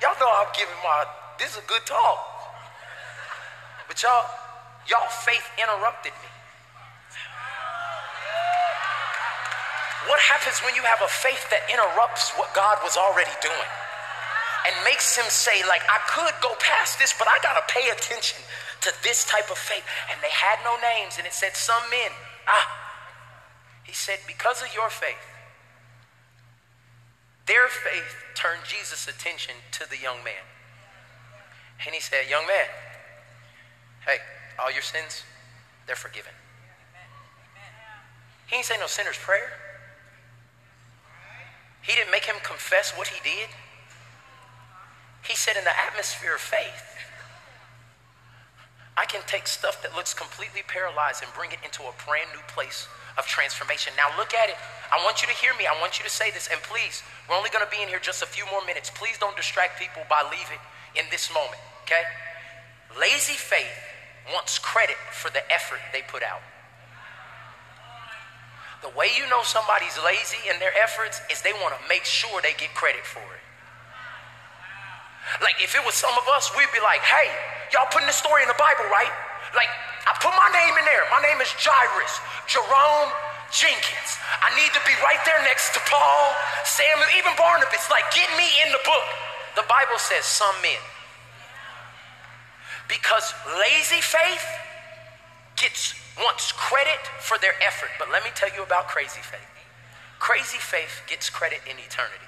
Y'all 0.00 0.16
know 0.20 0.28
I'm 0.28 0.52
giving 0.52 0.76
my, 0.84 1.04
this 1.38 1.56
is 1.56 1.58
a 1.60 1.66
good 1.68 1.84
talk. 1.88 2.35
But 3.88 4.02
y'all, 4.02 4.26
Y'all 4.86 5.10
faith 5.10 5.42
interrupted 5.58 6.14
me. 6.22 6.30
What 10.06 10.22
happens 10.22 10.62
when 10.62 10.78
you 10.78 10.82
have 10.86 11.02
a 11.02 11.10
faith 11.10 11.50
that 11.50 11.66
interrupts 11.66 12.30
what 12.38 12.54
God 12.54 12.78
was 12.86 12.94
already 12.94 13.34
doing 13.42 13.70
and 14.66 14.74
makes 14.86 15.18
him 15.18 15.26
say, 15.26 15.66
like, 15.66 15.82
I 15.90 15.98
could 16.06 16.34
go 16.38 16.54
past 16.62 16.98
this, 17.02 17.10
but 17.18 17.26
I 17.26 17.38
got 17.42 17.58
to 17.58 17.66
pay 17.66 17.90
attention 17.90 18.38
to 18.82 18.94
this 19.02 19.26
type 19.26 19.50
of 19.50 19.58
faith? 19.58 19.82
And 20.10 20.22
they 20.22 20.30
had 20.30 20.62
no 20.62 20.78
names, 20.78 21.18
and 21.18 21.26
it 21.26 21.34
said, 21.34 21.58
Some 21.58 21.82
men. 21.90 22.14
Ah, 22.46 22.66
he 23.82 23.92
said, 23.92 24.18
Because 24.26 24.62
of 24.62 24.70
your 24.74 24.90
faith, 24.90 25.26
their 27.46 27.66
faith 27.66 28.14
turned 28.38 28.62
Jesus' 28.62 29.08
attention 29.10 29.54
to 29.72 29.90
the 29.90 29.98
young 29.98 30.22
man. 30.22 30.46
And 31.84 31.94
he 31.94 32.00
said, 32.00 32.30
Young 32.30 32.46
man, 32.46 32.70
hey, 34.06 34.18
all 34.58 34.72
your 34.72 34.82
sins, 34.82 35.22
they're 35.86 35.96
forgiven. 35.96 36.32
He 38.46 38.56
didn't 38.56 38.66
say 38.66 38.76
no 38.78 38.86
sinner's 38.86 39.18
prayer. 39.18 39.52
He 41.82 41.92
didn't 41.94 42.10
make 42.10 42.24
him 42.24 42.36
confess 42.42 42.92
what 42.96 43.08
he 43.08 43.18
did. 43.22 43.48
He 45.22 45.34
said, 45.34 45.56
in 45.56 45.64
the 45.64 45.74
atmosphere 45.74 46.34
of 46.34 46.40
faith, 46.40 46.82
I 48.96 49.04
can 49.04 49.20
take 49.26 49.46
stuff 49.46 49.82
that 49.82 49.94
looks 49.94 50.14
completely 50.14 50.62
paralyzed 50.66 51.22
and 51.22 51.30
bring 51.34 51.50
it 51.50 51.58
into 51.64 51.82
a 51.82 51.92
brand 52.06 52.30
new 52.32 52.42
place 52.48 52.88
of 53.18 53.26
transformation. 53.26 53.92
Now, 53.96 54.08
look 54.16 54.32
at 54.34 54.48
it. 54.48 54.56
I 54.90 55.02
want 55.04 55.20
you 55.20 55.28
to 55.28 55.34
hear 55.34 55.52
me. 55.58 55.66
I 55.66 55.78
want 55.80 55.98
you 55.98 56.04
to 56.04 56.10
say 56.10 56.30
this. 56.30 56.48
And 56.50 56.62
please, 56.62 57.02
we're 57.28 57.36
only 57.36 57.50
going 57.50 57.64
to 57.64 57.70
be 57.70 57.82
in 57.82 57.88
here 57.88 57.98
just 57.98 58.22
a 58.22 58.26
few 58.26 58.46
more 58.50 58.64
minutes. 58.64 58.90
Please 58.94 59.18
don't 59.18 59.36
distract 59.36 59.78
people 59.78 60.02
by 60.08 60.22
leaving 60.30 60.62
in 60.94 61.04
this 61.10 61.28
moment, 61.34 61.60
okay? 61.82 62.02
Lazy 62.98 63.34
faith 63.34 63.95
wants 64.32 64.58
credit 64.58 64.96
for 65.12 65.30
the 65.30 65.42
effort 65.52 65.80
they 65.92 66.02
put 66.06 66.22
out. 66.22 66.42
The 68.82 68.90
way 68.94 69.10
you 69.16 69.26
know 69.28 69.42
somebody's 69.42 69.98
lazy 70.04 70.38
in 70.46 70.58
their 70.60 70.72
efforts 70.78 71.20
is 71.30 71.42
they 71.42 71.54
want 71.64 71.74
to 71.74 71.80
make 71.88 72.04
sure 72.04 72.40
they 72.42 72.54
get 72.58 72.74
credit 72.74 73.04
for 73.04 73.24
it. 73.24 73.44
Like 75.42 75.58
if 75.58 75.74
it 75.74 75.82
was 75.82 75.94
some 75.94 76.14
of 76.14 76.26
us, 76.36 76.52
we'd 76.54 76.70
be 76.70 76.82
like, 76.82 77.02
hey, 77.02 77.30
y'all 77.74 77.90
putting 77.90 78.06
this 78.06 78.20
story 78.20 78.42
in 78.42 78.48
the 78.48 78.58
Bible, 78.58 78.86
right? 78.92 79.10
Like, 79.54 79.70
I 80.06 80.14
put 80.22 80.34
my 80.34 80.50
name 80.54 80.74
in 80.78 80.84
there. 80.86 81.02
My 81.10 81.22
name 81.22 81.38
is 81.42 81.50
Jairus, 81.54 82.14
Jerome 82.46 83.10
Jenkins. 83.50 84.10
I 84.42 84.50
need 84.58 84.70
to 84.74 84.82
be 84.86 84.94
right 85.02 85.18
there 85.26 85.38
next 85.46 85.74
to 85.74 85.80
Paul, 85.86 86.34
Samuel, 86.66 87.10
even 87.14 87.34
Barnabas. 87.38 87.86
Like, 87.90 88.06
get 88.14 88.26
me 88.34 88.46
in 88.66 88.70
the 88.70 88.82
book. 88.82 89.06
The 89.54 89.66
Bible 89.66 89.98
says 89.98 90.26
some 90.26 90.54
men. 90.62 90.78
Because 92.88 93.34
lazy 93.58 94.00
faith 94.00 94.46
gets 95.56 95.94
wants 96.22 96.52
credit 96.52 97.00
for 97.20 97.36
their 97.38 97.54
effort. 97.60 97.90
But 97.98 98.10
let 98.10 98.24
me 98.24 98.30
tell 98.34 98.48
you 98.54 98.62
about 98.62 98.88
crazy 98.88 99.20
faith. 99.20 99.52
Crazy 100.18 100.58
faith 100.58 101.02
gets 101.06 101.28
credit 101.28 101.60
in 101.68 101.76
eternity. 101.76 102.24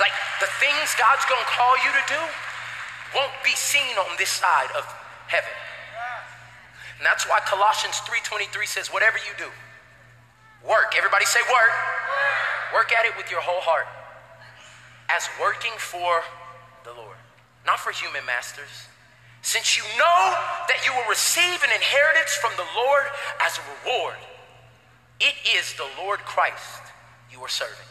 Like 0.00 0.14
the 0.40 0.50
things 0.58 0.94
God's 0.98 1.22
gonna 1.30 1.46
call 1.46 1.78
you 1.78 1.90
to 1.94 2.04
do 2.10 2.20
won't 3.14 3.34
be 3.44 3.54
seen 3.54 3.94
on 3.98 4.16
this 4.18 4.30
side 4.30 4.70
of 4.74 4.82
heaven. 5.30 5.54
And 6.98 7.06
that's 7.06 7.28
why 7.28 7.38
Colossians 7.46 8.02
3:23 8.02 8.66
says, 8.66 8.88
whatever 8.92 9.18
you 9.18 9.34
do, 9.38 9.50
work. 10.66 10.94
Everybody 10.96 11.24
say 11.24 11.40
work. 11.46 11.72
Work 12.74 12.90
at 12.92 13.06
it 13.06 13.16
with 13.16 13.30
your 13.30 13.40
whole 13.40 13.60
heart. 13.60 13.86
As 15.08 15.28
working 15.38 15.72
for 15.78 16.24
the 16.82 16.92
Lord 16.92 17.13
not 17.66 17.80
for 17.80 17.92
human 17.92 18.24
masters. 18.26 18.88
Since 19.42 19.76
you 19.76 19.84
know 19.98 20.20
that 20.68 20.80
you 20.84 20.92
will 20.92 21.08
receive 21.08 21.62
an 21.62 21.70
inheritance 21.74 22.32
from 22.34 22.52
the 22.56 22.64
Lord 22.76 23.04
as 23.44 23.58
a 23.58 23.62
reward, 23.76 24.16
it 25.20 25.34
is 25.56 25.74
the 25.74 25.86
Lord 25.98 26.20
Christ 26.20 26.80
you 27.30 27.40
are 27.40 27.48
serving. 27.48 27.88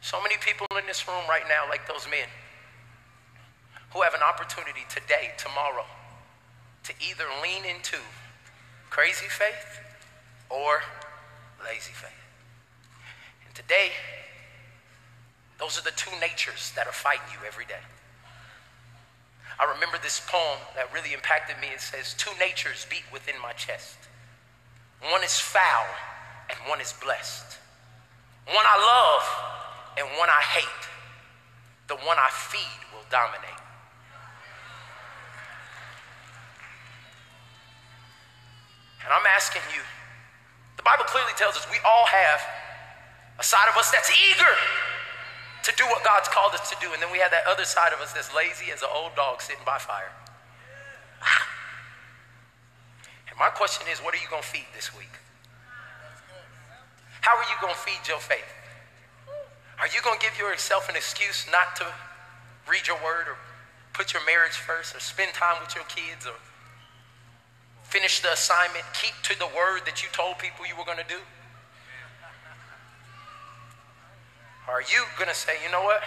So 0.00 0.20
many 0.22 0.34
people 0.40 0.66
in 0.78 0.86
this 0.86 1.06
room 1.06 1.22
right 1.28 1.44
now, 1.48 1.68
like 1.68 1.86
those 1.86 2.06
men, 2.10 2.26
who 3.92 4.02
have 4.02 4.14
an 4.14 4.22
opportunity 4.22 4.86
today, 4.88 5.30
tomorrow, 5.36 5.84
to 6.84 6.92
either 6.98 7.24
lean 7.42 7.64
into 7.64 7.98
crazy 8.90 9.26
faith 9.28 9.80
or 10.50 10.82
lazy 11.64 11.92
faith. 11.92 12.10
And 13.46 13.54
today, 13.54 13.92
those 15.62 15.78
are 15.78 15.86
the 15.86 15.94
two 15.94 16.10
natures 16.18 16.72
that 16.74 16.90
are 16.90 16.92
fighting 16.92 17.30
you 17.30 17.38
every 17.46 17.64
day. 17.66 17.86
I 19.62 19.70
remember 19.70 19.94
this 20.02 20.18
poem 20.26 20.58
that 20.74 20.90
really 20.90 21.14
impacted 21.14 21.54
me. 21.62 21.70
It 21.70 21.80
says, 21.80 22.18
Two 22.18 22.34
natures 22.42 22.84
beat 22.90 23.06
within 23.12 23.38
my 23.38 23.52
chest. 23.52 23.94
One 25.14 25.22
is 25.22 25.38
foul 25.38 25.86
and 26.50 26.58
one 26.66 26.80
is 26.80 26.92
blessed. 26.98 27.62
One 28.50 28.66
I 28.66 28.74
love 28.74 29.24
and 30.02 30.18
one 30.18 30.26
I 30.26 30.42
hate. 30.42 30.84
The 31.86 31.94
one 31.94 32.18
I 32.18 32.26
feed 32.34 32.82
will 32.90 33.06
dominate. 33.06 33.62
And 39.06 39.14
I'm 39.14 39.26
asking 39.30 39.62
you, 39.70 39.82
the 40.76 40.82
Bible 40.82 41.06
clearly 41.06 41.38
tells 41.38 41.54
us 41.54 41.70
we 41.70 41.78
all 41.86 42.06
have 42.10 42.42
a 43.38 43.44
side 43.44 43.70
of 43.70 43.78
us 43.78 43.92
that's 43.92 44.10
eager 44.10 44.81
to 45.62 45.72
do 45.76 45.84
what 45.86 46.04
God's 46.04 46.28
called 46.28 46.54
us 46.54 46.68
to 46.70 46.76
do. 46.80 46.92
And 46.92 47.02
then 47.02 47.10
we 47.10 47.18
have 47.18 47.30
that 47.30 47.46
other 47.46 47.64
side 47.64 47.92
of 47.92 48.00
us 48.00 48.12
that's 48.12 48.34
lazy 48.34 48.70
as 48.72 48.82
an 48.82 48.88
old 48.92 49.14
dog 49.14 49.40
sitting 49.40 49.64
by 49.64 49.78
fire. 49.78 50.12
And 53.32 53.38
my 53.38 53.48
question 53.48 53.86
is, 53.90 53.98
what 54.00 54.12
are 54.12 54.18
you 54.20 54.28
going 54.28 54.42
to 54.42 54.48
feed 54.48 54.68
this 54.76 54.92
week? 54.94 55.16
How 57.22 57.32
are 57.34 57.48
you 57.48 57.56
going 57.62 57.72
to 57.72 57.80
feed 57.80 58.06
your 58.06 58.18
faith? 58.18 58.44
Are 59.80 59.86
you 59.88 60.02
going 60.04 60.18
to 60.18 60.24
give 60.24 60.38
yourself 60.38 60.90
an 60.90 60.96
excuse 60.96 61.46
not 61.50 61.74
to 61.76 61.86
read 62.68 62.86
your 62.86 63.00
word 63.02 63.32
or 63.32 63.36
put 63.94 64.12
your 64.12 64.20
marriage 64.26 64.52
first 64.52 64.94
or 64.94 65.00
spend 65.00 65.32
time 65.32 65.56
with 65.64 65.74
your 65.74 65.84
kids 65.84 66.26
or 66.26 66.36
finish 67.84 68.20
the 68.20 68.32
assignment, 68.32 68.84
keep 68.92 69.14
to 69.22 69.38
the 69.38 69.46
word 69.56 69.80
that 69.86 70.02
you 70.02 70.08
told 70.12 70.38
people 70.38 70.66
you 70.66 70.76
were 70.76 70.84
going 70.84 70.98
to 70.98 71.08
do? 71.08 71.16
Or 71.16 71.22
are 74.68 74.82
you 74.82 75.04
going 75.18 75.28
to 75.28 75.34
say, 75.34 75.52
you 75.64 75.70
know 75.70 75.82
what? 75.82 76.02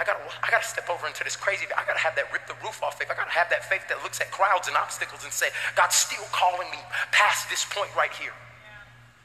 I 0.00 0.04
gotta, 0.04 0.24
I 0.40 0.48
gotta 0.48 0.64
step 0.64 0.88
over 0.88 1.06
into 1.06 1.20
this 1.22 1.36
crazy. 1.36 1.68
I 1.76 1.84
gotta 1.84 2.00
have 2.00 2.16
that 2.16 2.32
rip 2.32 2.48
the 2.48 2.56
roof 2.64 2.80
off 2.82 2.96
faith. 2.96 3.12
I 3.12 3.14
gotta 3.14 3.30
have 3.36 3.52
that 3.52 3.68
faith 3.68 3.84
that 3.92 4.00
looks 4.00 4.24
at 4.24 4.32
crowds 4.32 4.66
and 4.66 4.76
obstacles 4.76 5.20
and 5.22 5.32
say, 5.32 5.52
God's 5.76 5.96
still 5.96 6.24
calling 6.32 6.64
me 6.72 6.80
past 7.12 7.50
this 7.52 7.68
point 7.68 7.92
right 7.92 8.12
here. 8.16 8.32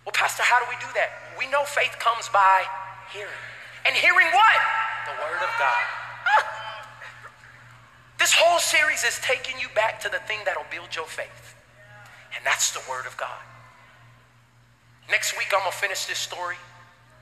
Well, 0.03 0.11
Pastor, 0.11 0.43
how 0.43 0.59
do 0.59 0.67
we 0.67 0.75
do 0.83 0.91
that? 0.99 1.39
We 1.39 1.47
know 1.47 1.63
faith 1.63 1.95
comes 2.03 2.27
by 2.35 2.67
hearing. 3.15 3.43
And 3.87 3.95
hearing 3.95 4.27
what? 4.35 4.59
The 5.07 5.15
Word 5.23 5.41
of 5.43 5.51
God. 5.55 5.83
This 8.17 8.33
whole 8.33 8.57
series 8.57 9.03
is 9.03 9.19
taking 9.21 9.59
you 9.61 9.67
back 9.75 9.99
to 10.01 10.09
the 10.09 10.17
thing 10.25 10.39
that'll 10.43 10.65
build 10.71 10.95
your 10.95 11.05
faith. 11.05 11.55
And 12.35 12.43
that's 12.43 12.71
the 12.71 12.81
Word 12.89 13.05
of 13.05 13.15
God. 13.15 13.45
Next 15.09 15.37
week, 15.37 15.53
I'm 15.53 15.59
gonna 15.59 15.71
finish 15.71 16.05
this 16.05 16.17
story. 16.17 16.57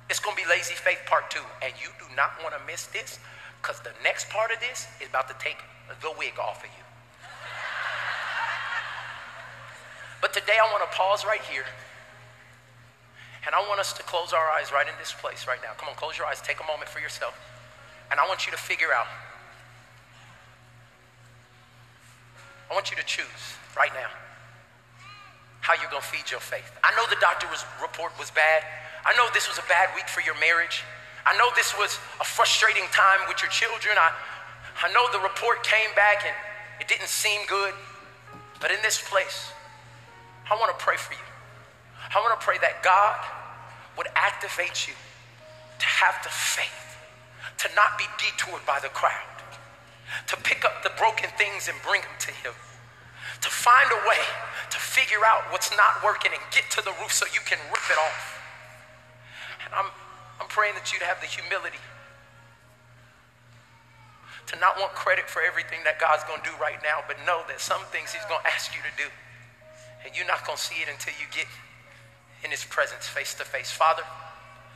It's 0.09 0.19
gonna 0.19 0.35
be 0.35 0.45
Lazy 0.49 0.75
Faith 0.75 0.99
Part 1.05 1.31
2. 1.31 1.39
And 1.61 1.73
you 1.81 1.89
do 1.99 2.05
not 2.15 2.31
wanna 2.43 2.59
miss 2.67 2.87
this 2.87 3.19
because 3.61 3.79
the 3.81 3.93
next 4.03 4.29
part 4.29 4.51
of 4.51 4.59
this 4.59 4.87
is 5.01 5.09
about 5.09 5.27
to 5.27 5.35
take 5.39 5.57
the 6.01 6.11
wig 6.17 6.37
off 6.39 6.63
of 6.63 6.69
you. 6.69 6.85
But 10.21 10.33
today 10.33 10.57
I 10.57 10.65
want 10.73 10.81
to 10.81 10.97
pause 10.97 11.25
right 11.25 11.41
here. 11.41 11.65
And 13.45 13.53
I 13.53 13.61
want 13.69 13.79
us 13.79 13.93
to 13.93 14.01
close 14.03 14.33
our 14.33 14.49
eyes 14.57 14.71
right 14.73 14.87
in 14.87 14.93
this 14.97 15.13
place 15.13 15.45
right 15.47 15.59
now. 15.61 15.77
Come 15.77 15.89
on, 15.89 15.95
close 15.95 16.17
your 16.17 16.25
eyes. 16.25 16.41
Take 16.41 16.57
a 16.61 16.65
moment 16.65 16.89
for 16.89 16.99
yourself. 16.99 17.37
And 18.09 18.19
I 18.19 18.25
want 18.27 18.45
you 18.45 18.51
to 18.51 18.57
figure 18.57 18.89
out. 18.89 19.05
I 22.69 22.73
want 22.73 22.89
you 22.89 22.97
to 22.97 23.05
choose 23.05 23.53
right 23.77 23.93
now 23.93 24.09
how 25.61 25.73
you're 25.77 25.89
going 25.89 26.01
to 26.01 26.07
feed 26.07 26.29
your 26.31 26.39
faith. 26.39 26.73
I 26.83 26.89
know 26.97 27.05
the 27.09 27.21
doctor's 27.21 27.65
report 27.81 28.17
was 28.17 28.31
bad. 28.31 28.65
I 29.05 29.13
know 29.13 29.29
this 29.33 29.47
was 29.47 29.61
a 29.61 29.67
bad 29.69 29.93
week 29.93 30.09
for 30.09 30.21
your 30.21 30.33
marriage. 30.41 30.83
I 31.25 31.37
know 31.37 31.49
this 31.55 31.77
was 31.77 31.97
a 32.19 32.25
frustrating 32.25 32.89
time 32.91 33.21
with 33.29 33.41
your 33.41 33.53
children. 33.53 33.97
I, 33.97 34.09
I 34.81 34.91
know 34.93 35.05
the 35.13 35.21
report 35.21 35.63
came 35.63 35.93
back 35.95 36.25
and 36.25 36.33
it 36.81 36.87
didn't 36.87 37.09
seem 37.09 37.45
good. 37.47 37.73
But 38.59 38.71
in 38.71 38.81
this 38.81 38.97
place, 38.97 39.53
I 40.49 40.55
want 40.55 40.73
to 40.73 40.79
pray 40.83 40.97
for 40.97 41.13
you. 41.13 41.27
I 42.13 42.19
want 42.19 42.33
to 42.39 42.43
pray 42.43 42.57
that 42.61 42.81
God 42.81 43.17
would 43.97 44.07
activate 44.15 44.87
you 44.87 44.93
to 44.93 45.85
have 45.85 46.15
the 46.23 46.29
faith, 46.29 46.97
to 47.61 47.69
not 47.75 47.97
be 47.97 48.05
detoured 48.17 48.65
by 48.65 48.79
the 48.81 48.89
crowd, 48.89 49.37
to 50.27 50.37
pick 50.37 50.63
up 50.65 50.83
the 50.83 50.91
broken 50.97 51.29
things 51.37 51.67
and 51.67 51.75
bring 51.85 52.01
them 52.01 52.17
to 52.19 52.31
Him, 52.31 52.53
to 53.41 53.49
find 53.49 53.89
a 53.91 54.01
way 54.07 54.21
to 54.69 54.77
figure 54.77 55.21
out 55.25 55.51
what's 55.51 55.71
not 55.75 56.03
working 56.03 56.31
and 56.31 56.41
get 56.51 56.69
to 56.71 56.81
the 56.81 56.93
roof 57.01 57.11
so 57.11 57.25
you 57.33 57.41
can 57.45 57.59
rip 57.69 57.85
it 57.89 57.99
off. 57.99 58.34
I'm 59.75 59.91
I'm 60.39 60.47
praying 60.47 60.75
that 60.75 60.91
you'd 60.91 61.03
have 61.03 61.21
the 61.21 61.27
humility 61.27 61.79
to 64.47 64.55
not 64.59 64.77
want 64.77 64.93
credit 64.93 65.29
for 65.29 65.41
everything 65.41 65.79
that 65.85 65.99
God's 65.99 66.23
going 66.25 66.41
to 66.41 66.47
do 66.47 66.55
right 66.61 66.77
now, 66.83 67.01
but 67.07 67.17
know 67.25 67.41
that 67.47 67.59
some 67.59 67.81
things 67.89 68.13
He's 68.13 68.25
going 68.29 68.41
to 68.45 68.49
ask 68.51 68.73
you 68.75 68.81
to 68.85 68.93
do. 68.93 69.09
And 70.05 70.13
you're 70.13 70.29
not 70.29 70.45
going 70.45 70.57
to 70.57 70.61
see 70.61 70.85
it 70.85 70.89
until 70.89 71.13
you 71.17 71.25
get 71.33 71.49
in 72.43 72.51
His 72.51 72.63
presence 72.65 73.07
face 73.07 73.33
to 73.41 73.45
face. 73.45 73.71
Father, 73.71 74.03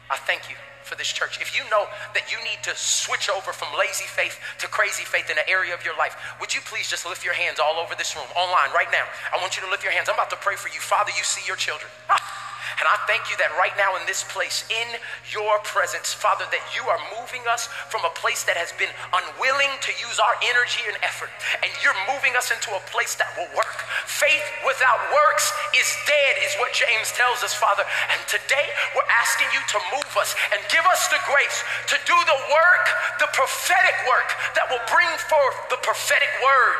I 0.10 0.18
thank 0.18 0.50
you 0.50 0.58
for 0.82 0.98
this 0.98 1.14
church. 1.14 1.38
If 1.38 1.54
you 1.54 1.62
know 1.70 1.86
that 2.18 2.34
you 2.34 2.42
need 2.42 2.66
to 2.66 2.74
switch 2.74 3.30
over 3.30 3.54
from 3.54 3.70
lazy 3.78 4.10
faith 4.10 4.42
to 4.58 4.66
crazy 4.66 5.06
faith 5.06 5.30
in 5.30 5.38
an 5.38 5.46
area 5.46 5.78
of 5.78 5.86
your 5.86 5.94
life, 6.02 6.18
would 6.42 6.50
you 6.50 6.62
please 6.66 6.90
just 6.90 7.06
lift 7.06 7.22
your 7.22 7.38
hands 7.38 7.62
all 7.62 7.78
over 7.78 7.94
this 7.94 8.18
room, 8.18 8.26
online, 8.34 8.74
right 8.74 8.90
now? 8.90 9.06
I 9.30 9.38
want 9.38 9.54
you 9.54 9.62
to 9.62 9.70
lift 9.70 9.84
your 9.86 9.94
hands. 9.94 10.10
I'm 10.10 10.18
about 10.18 10.34
to 10.34 10.42
pray 10.42 10.58
for 10.58 10.74
you. 10.74 10.82
Father, 10.82 11.12
you 11.14 11.22
see 11.22 11.46
your 11.46 11.58
children. 11.58 11.92
And 12.78 12.86
I 12.86 13.02
thank 13.10 13.26
you 13.34 13.36
that 13.42 13.50
right 13.58 13.74
now 13.82 13.98
in 13.98 14.06
this 14.06 14.22
place, 14.22 14.68
in 14.70 15.00
your 15.34 15.58
presence, 15.66 16.14
Father, 16.14 16.46
that 16.54 16.62
you 16.78 16.86
are 16.86 17.02
moving 17.18 17.42
us 17.50 17.66
from 17.90 18.06
a 18.06 18.14
place 18.14 18.46
that 18.46 18.54
has 18.54 18.70
been 18.78 18.92
unwilling 19.10 19.74
to 19.82 19.92
use 19.98 20.22
our 20.22 20.36
energy 20.54 20.86
and 20.86 20.98
effort. 21.02 21.34
And 21.66 21.74
you're 21.82 21.98
moving 22.06 22.38
us 22.38 22.54
into 22.54 22.70
a 22.78 22.82
place 22.94 23.18
that 23.18 23.34
will 23.34 23.50
work. 23.58 23.82
Faith 24.06 24.46
without 24.62 25.02
works 25.10 25.50
is 25.74 25.90
dead, 26.06 26.34
is 26.46 26.54
what 26.62 26.76
James 26.76 27.10
tells 27.18 27.42
us, 27.42 27.58
Father. 27.58 27.84
And 28.14 28.20
today 28.30 28.70
we're 28.94 29.10
asking 29.10 29.50
you 29.56 29.62
to 29.74 29.80
move 29.96 30.12
us 30.20 30.38
and 30.54 30.62
give 30.70 30.86
us 30.86 31.10
the 31.10 31.22
grace 31.26 31.66
to 31.90 31.98
do 32.06 32.18
the 32.30 32.40
work, 32.54 32.86
the 33.18 33.30
prophetic 33.34 33.98
work 34.06 34.30
that 34.54 34.70
will 34.70 34.84
bring 34.92 35.10
forth 35.26 35.58
the 35.74 35.82
prophetic 35.82 36.30
word. 36.46 36.78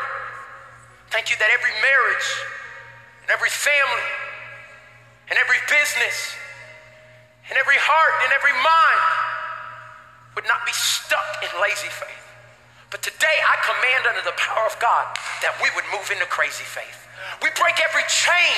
Thank 1.10 1.34
you 1.34 1.38
that 1.42 1.50
every 1.50 1.74
marriage 1.82 2.30
and 3.26 3.34
every 3.34 3.50
family 3.50 4.29
and 5.30 5.38
every 5.38 5.62
business 5.70 6.34
and 7.50 7.58
every 7.58 7.78
heart 7.78 8.16
and 8.26 8.34
every 8.34 8.54
mind 8.54 9.04
would 10.38 10.46
not 10.46 10.66
be 10.66 10.74
stuck 10.74 11.42
in 11.42 11.50
lazy 11.62 11.90
faith. 11.90 12.26
But 12.90 13.06
today 13.06 13.38
I 13.46 13.56
command 13.62 14.10
under 14.10 14.26
the 14.26 14.38
power 14.38 14.66
of 14.66 14.74
God 14.82 15.06
that 15.46 15.54
we 15.62 15.70
would 15.78 15.86
move 15.94 16.10
into 16.10 16.26
crazy 16.30 16.66
faith. 16.66 17.06
We 17.46 17.54
break 17.54 17.78
every 17.86 18.06
chain 18.10 18.58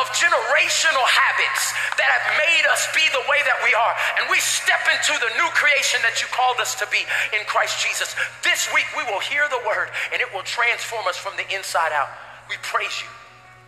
of 0.00 0.08
generational 0.12 1.04
habits 1.08 1.72
that 1.96 2.08
have 2.08 2.26
made 2.36 2.64
us 2.68 2.88
be 2.92 3.04
the 3.12 3.24
way 3.28 3.40
that 3.44 3.60
we 3.64 3.72
are. 3.72 3.94
And 4.20 4.28
we 4.28 4.40
step 4.40 4.84
into 4.88 5.16
the 5.16 5.32
new 5.40 5.48
creation 5.56 6.00
that 6.04 6.20
you 6.20 6.28
called 6.32 6.60
us 6.60 6.76
to 6.80 6.86
be 6.92 7.00
in 7.32 7.44
Christ 7.48 7.80
Jesus. 7.80 8.12
This 8.44 8.68
week 8.76 8.88
we 8.96 9.04
will 9.08 9.20
hear 9.20 9.48
the 9.48 9.60
word 9.64 9.88
and 10.12 10.20
it 10.20 10.28
will 10.32 10.44
transform 10.44 11.08
us 11.08 11.16
from 11.16 11.36
the 11.40 11.48
inside 11.52 11.92
out. 11.96 12.12
We 12.48 12.60
praise 12.60 13.00
you. 13.00 13.08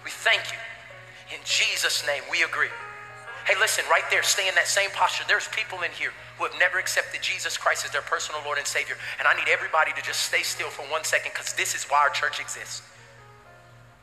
We 0.05 0.13
thank 0.13 0.53
you. 0.53 0.61
In 1.33 1.41
Jesus' 1.45 2.05
name, 2.07 2.23
we 2.31 2.43
agree. 2.43 2.73
Hey, 3.45 3.55
listen, 3.61 3.85
right 3.91 4.05
there, 4.09 4.23
stay 4.23 4.49
in 4.49 4.55
that 4.57 4.69
same 4.69 4.89
posture. 4.97 5.25
There's 5.29 5.49
people 5.49 5.85
in 5.85 5.93
here 5.93 6.13
who 6.39 6.45
have 6.49 6.57
never 6.59 6.79
accepted 6.79 7.21
Jesus 7.21 7.57
Christ 7.57 7.85
as 7.85 7.93
their 7.93 8.05
personal 8.05 8.41
Lord 8.45 8.57
and 8.57 8.67
Savior. 8.67 8.97
And 9.19 9.29
I 9.29 9.37
need 9.37 9.53
everybody 9.53 9.93
to 9.93 10.03
just 10.03 10.25
stay 10.25 10.41
still 10.41 10.73
for 10.73 10.83
one 10.89 11.05
second 11.05 11.33
because 11.37 11.53
this 11.53 11.77
is 11.77 11.85
why 11.85 12.01
our 12.01 12.11
church 12.11 12.41
exists. 12.41 12.81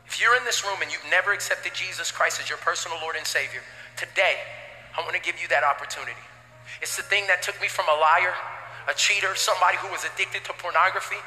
If 0.06 0.20
you're 0.20 0.36
in 0.36 0.44
this 0.44 0.62
room 0.62 0.78
and 0.82 0.92
you've 0.92 1.06
never 1.10 1.32
accepted 1.32 1.74
Jesus 1.74 2.10
Christ 2.14 2.38
as 2.38 2.46
your 2.48 2.58
personal 2.62 2.98
Lord 3.02 3.16
and 3.16 3.26
Savior, 3.26 3.66
today 3.96 4.38
I 4.94 5.02
want 5.02 5.18
to 5.18 5.22
give 5.22 5.40
you 5.42 5.48
that 5.48 5.64
opportunity. 5.64 6.22
It's 6.80 6.96
the 6.96 7.02
thing 7.02 7.26
that 7.26 7.42
took 7.42 7.58
me 7.60 7.66
from 7.66 7.86
a 7.90 7.96
liar, 7.98 8.34
a 8.86 8.94
cheater, 8.94 9.34
somebody 9.34 9.76
who 9.82 9.90
was 9.90 10.06
addicted 10.06 10.44
to 10.46 10.52
pornography. 10.54 11.18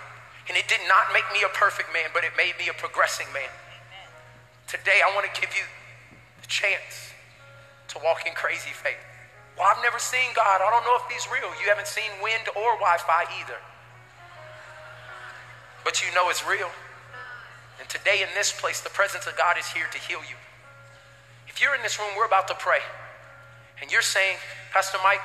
And 0.48 0.56
it 0.56 0.70
did 0.72 0.86
not 0.88 1.12
make 1.12 1.26
me 1.34 1.44
a 1.44 1.52
perfect 1.52 1.92
man, 1.92 2.14
but 2.14 2.24
it 2.24 2.32
made 2.38 2.56
me 2.62 2.70
a 2.70 2.78
progressing 2.78 3.28
man. 3.34 3.50
Today 4.72 5.04
I 5.04 5.12
want 5.12 5.28
to 5.28 5.34
give 5.36 5.52
you 5.52 5.66
chance 6.48 7.14
to 7.90 8.00
walk 8.04 8.26
in 8.26 8.34
crazy 8.34 8.72
faith. 8.72 9.00
Well, 9.58 9.68
I've 9.72 9.82
never 9.82 10.00
seen 10.00 10.36
God. 10.36 10.60
I 10.60 10.68
don't 10.68 10.84
know 10.84 11.00
if 11.00 11.08
He's 11.08 11.26
real. 11.32 11.48
You 11.64 11.72
haven't 11.72 11.88
seen 11.88 12.12
wind 12.22 12.48
or 12.56 12.76
Wi 12.76 12.98
Fi 13.00 13.24
either. 13.40 13.60
But 15.84 16.02
you 16.04 16.14
know 16.14 16.30
it's 16.30 16.44
real. 16.44 16.68
And 17.80 17.88
today 17.88 18.26
in 18.26 18.30
this 18.36 18.52
place, 18.52 18.82
the 18.82 18.92
presence 18.92 19.28
of 19.28 19.38
God 19.38 19.58
is 19.58 19.68
here 19.68 19.88
to 19.92 20.00
heal 20.00 20.20
you. 20.26 20.36
If 21.48 21.62
you're 21.62 21.76
in 21.76 21.84
this 21.84 22.00
room, 22.00 22.12
we're 22.18 22.28
about 22.28 22.48
to 22.50 22.56
pray. 22.56 22.84
And 23.82 23.92
you're 23.92 24.04
saying, 24.04 24.38
Pastor 24.74 24.98
Mike, 25.04 25.24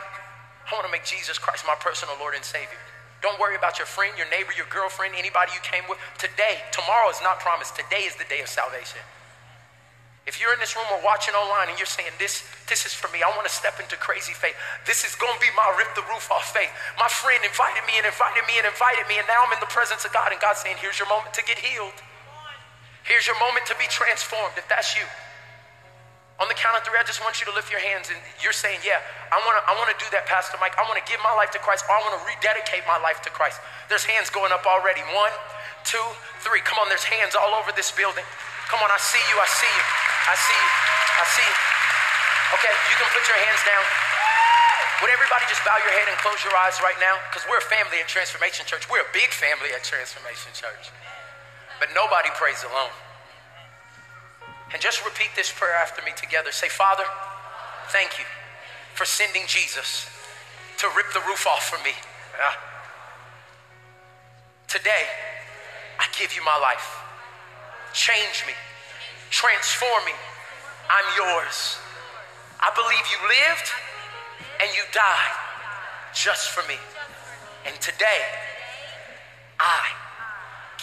I 0.70 0.74
want 0.74 0.86
to 0.86 0.92
make 0.92 1.04
Jesus 1.04 1.38
Christ 1.38 1.64
my 1.66 1.74
personal 1.80 2.14
Lord 2.20 2.34
and 2.34 2.44
Savior. 2.44 2.78
Don't 3.22 3.38
worry 3.38 3.56
about 3.56 3.78
your 3.78 3.86
friend, 3.86 4.12
your 4.16 4.28
neighbor, 4.30 4.52
your 4.56 4.70
girlfriend, 4.70 5.14
anybody 5.16 5.52
you 5.52 5.60
came 5.60 5.84
with. 5.88 5.98
Today, 6.18 6.62
tomorrow 6.72 7.10
is 7.10 7.20
not 7.22 7.40
promised. 7.40 7.76
Today 7.76 8.06
is 8.06 8.16
the 8.16 8.24
day 8.30 8.40
of 8.40 8.48
salvation. 8.48 9.02
If 10.30 10.38
you're 10.38 10.54
in 10.54 10.62
this 10.62 10.78
room 10.78 10.86
or 10.94 11.02
watching 11.02 11.34
online 11.34 11.74
and 11.74 11.76
you're 11.76 11.90
saying, 11.90 12.14
This, 12.22 12.46
this 12.70 12.86
is 12.86 12.94
for 12.94 13.10
me, 13.10 13.18
I 13.18 13.34
want 13.34 13.50
to 13.50 13.50
step 13.50 13.82
into 13.82 13.98
crazy 13.98 14.30
faith. 14.30 14.54
This 14.86 15.02
is 15.02 15.18
going 15.18 15.34
to 15.34 15.42
be 15.42 15.50
my 15.58 15.66
rip 15.74 15.90
the 15.98 16.06
roof 16.06 16.30
off 16.30 16.54
faith. 16.54 16.70
My 17.02 17.10
friend 17.10 17.42
invited 17.42 17.82
me 17.82 17.98
and 17.98 18.06
invited 18.06 18.46
me 18.46 18.62
and 18.62 18.70
invited 18.70 19.10
me, 19.10 19.18
and 19.18 19.26
now 19.26 19.42
I'm 19.42 19.50
in 19.50 19.58
the 19.58 19.74
presence 19.74 20.06
of 20.06 20.14
God, 20.14 20.30
and 20.30 20.38
God's 20.38 20.62
saying, 20.62 20.78
Here's 20.78 21.02
your 21.02 21.10
moment 21.10 21.34
to 21.34 21.42
get 21.42 21.58
healed. 21.58 21.98
Here's 23.02 23.26
your 23.26 23.34
moment 23.42 23.66
to 23.66 23.74
be 23.74 23.90
transformed, 23.90 24.54
if 24.54 24.70
that's 24.70 24.94
you. 24.94 25.02
On 26.38 26.46
the 26.46 26.54
count 26.54 26.78
of 26.78 26.86
three, 26.86 26.94
I 26.94 27.02
just 27.02 27.18
want 27.26 27.42
you 27.42 27.50
to 27.50 27.54
lift 27.58 27.66
your 27.66 27.82
hands 27.82 28.06
and 28.06 28.16
you're 28.38 28.54
saying, 28.54 28.86
Yeah, 28.86 29.02
I 29.34 29.42
wanna, 29.42 29.66
I 29.66 29.74
wanna 29.74 29.98
do 29.98 30.06
that, 30.14 30.30
Pastor 30.30 30.62
Mike. 30.62 30.78
I 30.78 30.86
wanna 30.86 31.02
give 31.10 31.18
my 31.26 31.34
life 31.34 31.50
to 31.58 31.60
Christ, 31.60 31.90
or 31.90 31.98
I 31.98 32.00
wanna 32.06 32.22
rededicate 32.22 32.86
my 32.86 33.02
life 33.02 33.18
to 33.26 33.34
Christ. 33.34 33.58
There's 33.90 34.06
hands 34.06 34.30
going 34.30 34.54
up 34.54 34.62
already. 34.62 35.02
One, 35.10 35.34
two, 35.82 36.06
three. 36.46 36.62
Come 36.62 36.78
on, 36.78 36.86
there's 36.86 37.04
hands 37.04 37.34
all 37.34 37.58
over 37.58 37.74
this 37.74 37.90
building. 37.90 38.22
Come 38.70 38.86
on, 38.86 38.90
I 38.94 39.00
see 39.02 39.20
you, 39.26 39.34
I 39.34 39.48
see 39.50 39.66
you. 39.66 39.84
I 40.30 40.36
see 40.38 40.54
you. 40.54 40.70
I 41.20 41.26
see 41.26 41.42
you. 41.42 41.58
Okay, 42.54 42.74
you 42.86 42.96
can 43.02 43.10
put 43.10 43.26
your 43.26 43.38
hands 43.38 43.62
down. 43.66 43.82
Would 45.02 45.10
everybody 45.10 45.42
just 45.50 45.64
bow 45.66 45.74
your 45.82 45.90
head 45.90 46.06
and 46.06 46.14
close 46.22 46.38
your 46.46 46.54
eyes 46.54 46.78
right 46.78 46.98
now? 47.02 47.18
Because 47.30 47.42
we're 47.50 47.58
a 47.58 47.70
family 47.72 47.98
at 47.98 48.06
Transformation 48.06 48.68
Church. 48.68 48.86
We're 48.86 49.02
a 49.02 49.12
big 49.16 49.34
family 49.34 49.74
at 49.74 49.82
Transformation 49.82 50.54
Church. 50.54 50.94
But 51.82 51.90
nobody 51.98 52.30
prays 52.38 52.62
alone. 52.62 52.94
And 54.70 54.78
just 54.78 55.02
repeat 55.02 55.34
this 55.34 55.50
prayer 55.50 55.74
after 55.74 56.04
me 56.06 56.12
together. 56.14 56.52
Say, 56.52 56.68
Father, 56.68 57.04
thank 57.90 58.22
you 58.22 58.26
for 58.94 59.04
sending 59.04 59.42
Jesus 59.50 60.06
to 60.78 60.86
rip 60.94 61.10
the 61.10 61.24
roof 61.26 61.46
off 61.48 61.66
for 61.66 61.82
me. 61.82 61.96
Today, 64.68 65.10
I 65.98 66.06
give 66.14 66.36
you 66.36 66.44
my 66.44 66.54
life. 66.60 67.09
Change 67.92 68.44
me, 68.46 68.54
transform 69.30 70.04
me. 70.04 70.12
I'm 70.88 71.06
yours. 71.16 71.78
I 72.60 72.70
believe 72.74 73.04
you 73.10 73.18
lived 73.28 73.70
and 74.60 74.70
you 74.76 74.82
died 74.92 75.36
just 76.14 76.50
for 76.50 76.66
me. 76.68 76.76
And 77.66 77.74
today, 77.80 78.22
I 79.58 79.86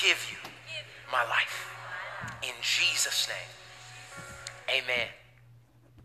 give 0.02 0.18
you 0.32 0.38
my 1.12 1.24
life. 1.24 1.70
In 2.44 2.54
Jesus' 2.62 3.28
name, 3.28 4.84
amen. 4.84 5.17